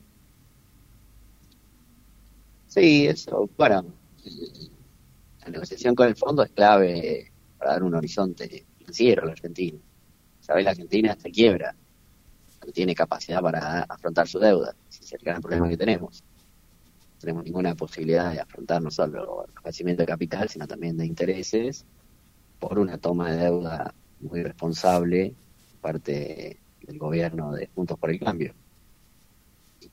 Sí, 2.67 3.05
eso, 3.05 3.49
bueno, 3.57 3.86
la 5.41 5.51
negociación 5.51 5.93
con 5.93 6.07
el 6.07 6.15
fondo 6.15 6.41
es 6.43 6.51
clave 6.51 7.34
para 7.57 7.72
dar 7.72 7.84
un 7.84 7.95
horizonte 7.95 8.65
financiero 8.78 9.24
a 9.24 9.26
la 9.26 9.32
Argentina. 9.34 9.78
Sabes, 10.50 10.66
la 10.66 10.72
Argentina 10.72 11.12
está 11.12 11.30
quiebra, 11.30 11.76
no 12.66 12.72
tiene 12.72 12.95
capacidad 12.95 13.39
para 13.39 13.84
afrontar 13.84 14.28
su 14.28 14.39
deuda, 14.39 14.74
ese 14.89 15.04
es 15.04 15.14
el 15.14 15.20
gran 15.20 15.41
problema 15.41 15.70
que 15.70 15.78
tenemos 15.78 16.24
tenemos 17.20 17.43
ninguna 17.43 17.76
posibilidad 17.76 18.32
de 18.32 18.39
afrontar 18.39 18.82
no 18.82 18.89
solo 18.89 19.45
el 19.45 19.54
crecimiento 19.54 20.04
de 20.04 20.08
capital, 20.08 20.50
sino 20.50 20.66
también 20.66 20.97
de 20.97 21.06
intereses, 21.06 21.86
por 22.60 22.80
una 22.80 22.97
toma 22.97 23.32
de 23.32 23.43
deuda 23.43 23.93
muy 24.22 24.41
responsable 24.41 25.36
parte 25.82 26.58
del 26.82 26.97
gobierno 26.97 27.52
de 27.52 27.68
Juntos 27.68 28.00
por 28.00 28.10
el 28.10 28.20
Cambio. 28.20 28.54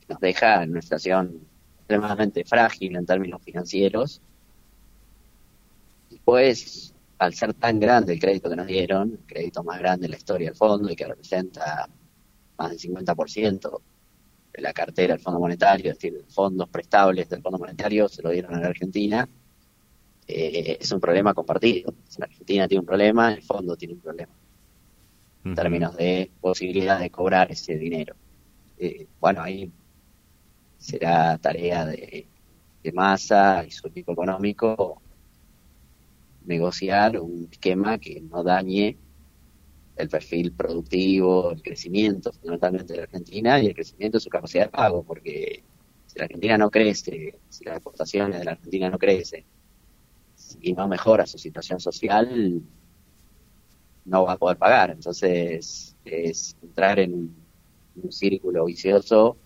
Nos 0.07 0.19
deja 0.19 0.63
en 0.63 0.71
una 0.71 0.81
situación 0.81 1.41
extremadamente 1.79 2.45
frágil 2.45 2.95
en 2.95 3.05
términos 3.05 3.41
financieros. 3.43 4.21
Después, 6.09 6.93
al 7.19 7.33
ser 7.33 7.53
tan 7.53 7.79
grande 7.79 8.13
el 8.13 8.19
crédito 8.19 8.49
que 8.49 8.55
nos 8.55 8.67
dieron, 8.67 9.11
el 9.11 9.25
crédito 9.25 9.63
más 9.63 9.79
grande 9.79 10.05
en 10.05 10.11
la 10.11 10.17
historia 10.17 10.49
del 10.49 10.57
fondo 10.57 10.89
y 10.91 10.95
que 10.95 11.07
representa 11.07 11.89
más 12.57 12.69
del 12.69 12.79
50% 12.79 13.81
la 14.57 14.73
cartera 14.73 15.13
del 15.13 15.21
Fondo 15.21 15.39
Monetario, 15.39 15.91
es 15.91 15.99
decir, 15.99 16.25
fondos 16.29 16.67
prestables 16.69 17.29
del 17.29 17.41
Fondo 17.41 17.59
Monetario 17.59 18.07
se 18.07 18.21
lo 18.21 18.31
dieron 18.31 18.55
a 18.55 18.59
la 18.59 18.67
Argentina, 18.67 19.27
eh, 20.27 20.77
es 20.79 20.91
un 20.91 20.99
problema 20.99 21.33
compartido. 21.33 21.93
Si 22.07 22.19
la 22.19 22.25
Argentina 22.25 22.67
tiene 22.67 22.79
un 22.79 22.85
problema, 22.85 23.33
el 23.33 23.43
fondo 23.43 23.75
tiene 23.75 23.93
un 23.93 24.01
problema 24.01 24.33
en 25.45 25.55
términos 25.55 25.95
de 25.95 26.31
posibilidad 26.41 26.99
de 26.99 27.09
cobrar 27.09 27.51
ese 27.51 27.77
dinero. 27.77 28.15
Eh, 28.77 29.07
bueno, 29.19 29.43
ahí 29.43 29.71
será 30.77 31.37
tarea 31.37 31.85
de, 31.85 32.27
de 32.83 32.91
Massa 32.91 33.63
y 33.65 33.71
su 33.71 33.87
equipo 33.87 34.11
económico 34.11 35.01
negociar 36.47 37.19
un 37.19 37.47
esquema 37.51 37.97
que 37.99 38.21
no 38.21 38.43
dañe 38.43 38.97
el 39.95 40.09
perfil 40.09 40.51
productivo, 40.53 41.51
el 41.51 41.61
crecimiento 41.61 42.31
fundamentalmente 42.31 42.93
de 42.93 42.97
la 42.97 43.03
Argentina 43.03 43.59
y 43.59 43.67
el 43.67 43.75
crecimiento 43.75 44.17
de 44.17 44.21
su 44.23 44.29
capacidad 44.29 44.65
de 44.65 44.71
pago, 44.71 45.03
porque 45.03 45.63
si 46.05 46.19
la 46.19 46.25
Argentina 46.25 46.57
no 46.57 46.69
crece, 46.69 47.39
si 47.49 47.65
las 47.65 47.75
exportaciones 47.75 48.39
de 48.39 48.45
la 48.45 48.51
Argentina 48.51 48.89
no 48.89 48.97
crecen, 48.97 49.45
y 50.61 50.73
no 50.73 50.87
mejora 50.87 51.25
su 51.25 51.37
situación 51.37 51.79
social, 51.79 52.61
no 54.05 54.23
va 54.23 54.33
a 54.33 54.37
poder 54.37 54.57
pagar. 54.57 54.91
Entonces 54.91 55.95
es 56.05 56.55
entrar 56.61 56.99
en 56.99 57.13
un, 57.13 58.11
círculo 58.11 58.65
vicioso 58.65 59.37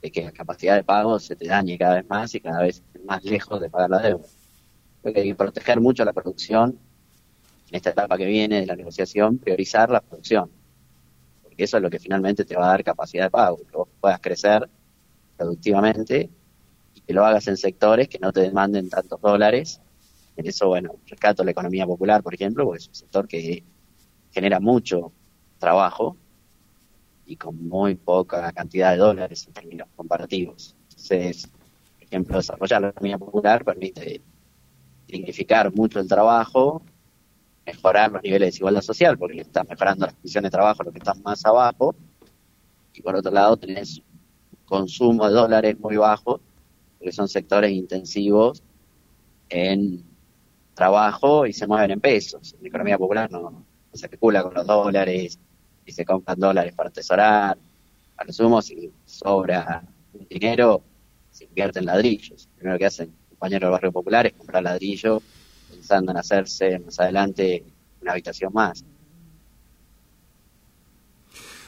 de 0.00 0.10
que 0.10 0.24
la 0.24 0.32
capacidad 0.32 0.76
de 0.76 0.82
pago 0.82 1.18
se 1.18 1.36
te 1.36 1.46
dañe 1.46 1.78
cada 1.78 1.96
vez 1.96 2.08
más 2.08 2.34
y 2.34 2.40
cada 2.40 2.62
vez 2.62 2.82
más 3.04 3.22
lejos 3.22 3.60
de 3.60 3.70
pagar 3.70 3.90
la 3.90 3.98
deuda. 4.00 4.24
Que 5.02 5.34
proteger 5.34 5.80
mucho 5.80 6.04
la 6.04 6.12
producción 6.12 6.78
en 7.68 7.76
esta 7.76 7.90
etapa 7.90 8.16
que 8.16 8.26
viene 8.26 8.60
de 8.60 8.66
la 8.66 8.76
negociación, 8.76 9.38
priorizar 9.38 9.90
la 9.90 10.00
producción. 10.00 10.50
Porque 11.42 11.64
eso 11.64 11.78
es 11.78 11.82
lo 11.82 11.90
que 11.90 11.98
finalmente 11.98 12.44
te 12.44 12.54
va 12.54 12.66
a 12.66 12.68
dar 12.68 12.84
capacidad 12.84 13.24
de 13.24 13.30
pago, 13.30 13.56
que 13.56 13.76
vos 13.76 13.88
puedas 14.00 14.20
crecer 14.20 14.68
productivamente 15.36 16.30
y 16.94 17.00
que 17.00 17.12
lo 17.12 17.24
hagas 17.24 17.48
en 17.48 17.56
sectores 17.56 18.08
que 18.08 18.18
no 18.20 18.32
te 18.32 18.42
demanden 18.42 18.88
tantos 18.88 19.20
dólares. 19.20 19.80
En 20.36 20.46
eso, 20.46 20.68
bueno, 20.68 20.94
rescato 21.06 21.42
la 21.42 21.50
economía 21.50 21.84
popular, 21.84 22.22
por 22.22 22.34
ejemplo, 22.34 22.64
porque 22.64 22.82
es 22.82 22.88
un 22.88 22.94
sector 22.94 23.26
que 23.26 23.64
genera 24.30 24.60
mucho 24.60 25.12
trabajo 25.58 26.16
y 27.26 27.36
con 27.36 27.68
muy 27.68 27.96
poca 27.96 28.52
cantidad 28.52 28.92
de 28.92 28.98
dólares 28.98 29.46
en 29.46 29.52
términos 29.52 29.88
comparativos. 29.96 30.76
Entonces, 30.90 31.48
por 31.48 32.02
ejemplo, 32.02 32.36
desarrollar 32.36 32.82
la 32.82 32.88
economía 32.90 33.18
popular 33.18 33.64
permite 33.64 34.22
dignificar 35.12 35.72
mucho 35.74 36.00
el 36.00 36.08
trabajo 36.08 36.82
mejorar 37.64 38.10
los 38.10 38.22
niveles 38.22 38.40
de 38.40 38.46
desigualdad 38.46 38.82
social, 38.82 39.18
porque 39.18 39.40
estás 39.40 39.68
mejorando 39.68 40.06
las 40.06 40.14
condiciones 40.14 40.50
de 40.50 40.56
trabajo 40.56 40.82
los 40.82 40.92
que 40.92 40.98
están 40.98 41.22
más 41.22 41.44
abajo, 41.44 41.94
y 42.94 43.02
por 43.02 43.16
otro 43.16 43.30
lado 43.30 43.56
tenés 43.56 44.02
consumo 44.64 45.28
de 45.28 45.34
dólares 45.34 45.78
muy 45.78 45.96
bajo, 45.96 46.40
porque 46.98 47.12
son 47.12 47.28
sectores 47.28 47.70
intensivos 47.72 48.62
en 49.48 50.04
trabajo 50.74 51.46
y 51.46 51.52
se 51.52 51.66
mueven 51.66 51.92
en 51.92 52.00
pesos. 52.00 52.54
En 52.54 52.62
la 52.62 52.68
economía 52.68 52.98
popular 52.98 53.30
no, 53.30 53.64
se 53.92 54.06
especula 54.06 54.42
con 54.42 54.54
los 54.54 54.66
dólares 54.66 55.38
y 55.84 55.92
se 55.92 56.04
compran 56.04 56.38
dólares 56.38 56.74
para 56.74 56.88
atesorar. 56.88 57.58
A 58.16 58.24
lo 58.24 58.32
sumo, 58.32 58.62
si 58.62 58.90
sobra 59.04 59.82
dinero, 60.28 60.82
se 61.30 61.44
invierte 61.44 61.78
en 61.80 61.86
ladrillos. 61.86 62.48
Lo 62.52 62.56
primero 62.56 62.78
que 62.78 62.86
hacen 62.86 63.12
compañeros 63.42 63.66
del 63.66 63.72
barrio 63.72 63.92
popular 63.92 64.32
comprar 64.34 64.62
ladrillo 64.62 65.20
pensando 65.68 66.12
en 66.12 66.18
hacerse 66.18 66.78
más 66.78 67.00
adelante 67.00 67.64
una 68.00 68.12
habitación 68.12 68.52
más. 68.52 68.84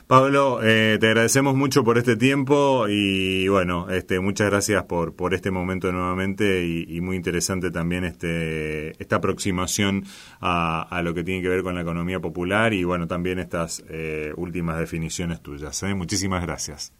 Pablo, 0.06 0.60
eh, 0.62 0.98
te 1.00 1.08
agradecemos 1.08 1.56
mucho 1.56 1.82
por 1.82 1.98
este 1.98 2.14
tiempo 2.16 2.86
y 2.88 3.48
bueno, 3.48 3.90
este, 3.90 4.20
muchas 4.20 4.50
gracias 4.50 4.84
por, 4.84 5.16
por 5.16 5.34
este 5.34 5.50
momento 5.50 5.90
nuevamente 5.90 6.64
y, 6.64 7.00
muy 7.00 7.16
interesante 7.16 7.72
también 7.72 8.04
este, 8.04 8.90
esta 9.02 9.16
aproximación 9.16 10.04
a, 10.40 11.00
lo 11.02 11.12
que 11.12 11.24
tiene 11.24 11.42
que 11.42 11.48
ver 11.48 11.64
con 11.64 11.74
la 11.74 11.80
economía 11.80 12.20
popular 12.20 12.72
y 12.72 12.84
bueno, 12.84 13.08
también 13.08 13.40
estas 13.40 13.82
eh, 13.88 14.32
últimas 14.36 14.78
definiciones 14.78 15.40
tuyas. 15.40 15.82
¿eh? 15.82 15.94
Muchísimas 15.94 16.42
gracias. 16.42 16.92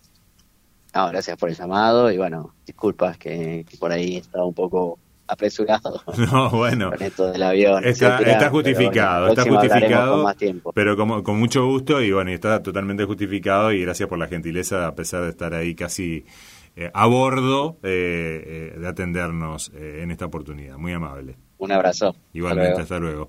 No, 0.94 1.08
gracias 1.08 1.36
por 1.36 1.48
el 1.48 1.56
llamado 1.56 2.10
y 2.10 2.16
bueno, 2.16 2.54
disculpas 2.64 3.18
que, 3.18 3.66
por 3.80 3.90
ahí 3.90 4.16
estaba 4.16 4.46
un 4.46 4.54
poco 4.54 4.98
apresurado. 5.26 6.02
No, 6.30 6.50
bueno. 6.50 6.90
Con 6.90 7.02
esto 7.02 7.32
del 7.32 7.42
avión. 7.42 7.84
Está, 7.84 8.18
está 8.18 8.50
justificado, 8.50 9.28
está 9.28 9.42
justificado. 9.42 10.12
Con 10.14 10.22
más 10.22 10.36
tiempo. 10.36 10.72
Pero 10.72 10.96
como, 10.96 11.22
con 11.22 11.38
mucho 11.38 11.66
gusto 11.66 12.00
y 12.00 12.12
bueno, 12.12 12.30
está 12.30 12.62
totalmente 12.62 13.04
justificado 13.04 13.72
y 13.72 13.82
gracias 13.82 14.08
por 14.08 14.18
la 14.18 14.28
gentileza 14.28 14.86
a 14.86 14.94
pesar 14.94 15.22
de 15.22 15.30
estar 15.30 15.52
ahí 15.54 15.74
casi 15.74 16.24
eh, 16.76 16.90
a 16.92 17.06
bordo 17.06 17.78
eh, 17.82 18.72
eh, 18.74 18.78
de 18.78 18.88
atendernos 18.88 19.72
en 19.74 20.10
esta 20.10 20.26
oportunidad. 20.26 20.76
Muy 20.76 20.92
amable. 20.92 21.36
Un 21.58 21.72
abrazo. 21.72 22.14
Igualmente, 22.32 22.82
hasta 22.82 22.98
luego. 22.98 23.28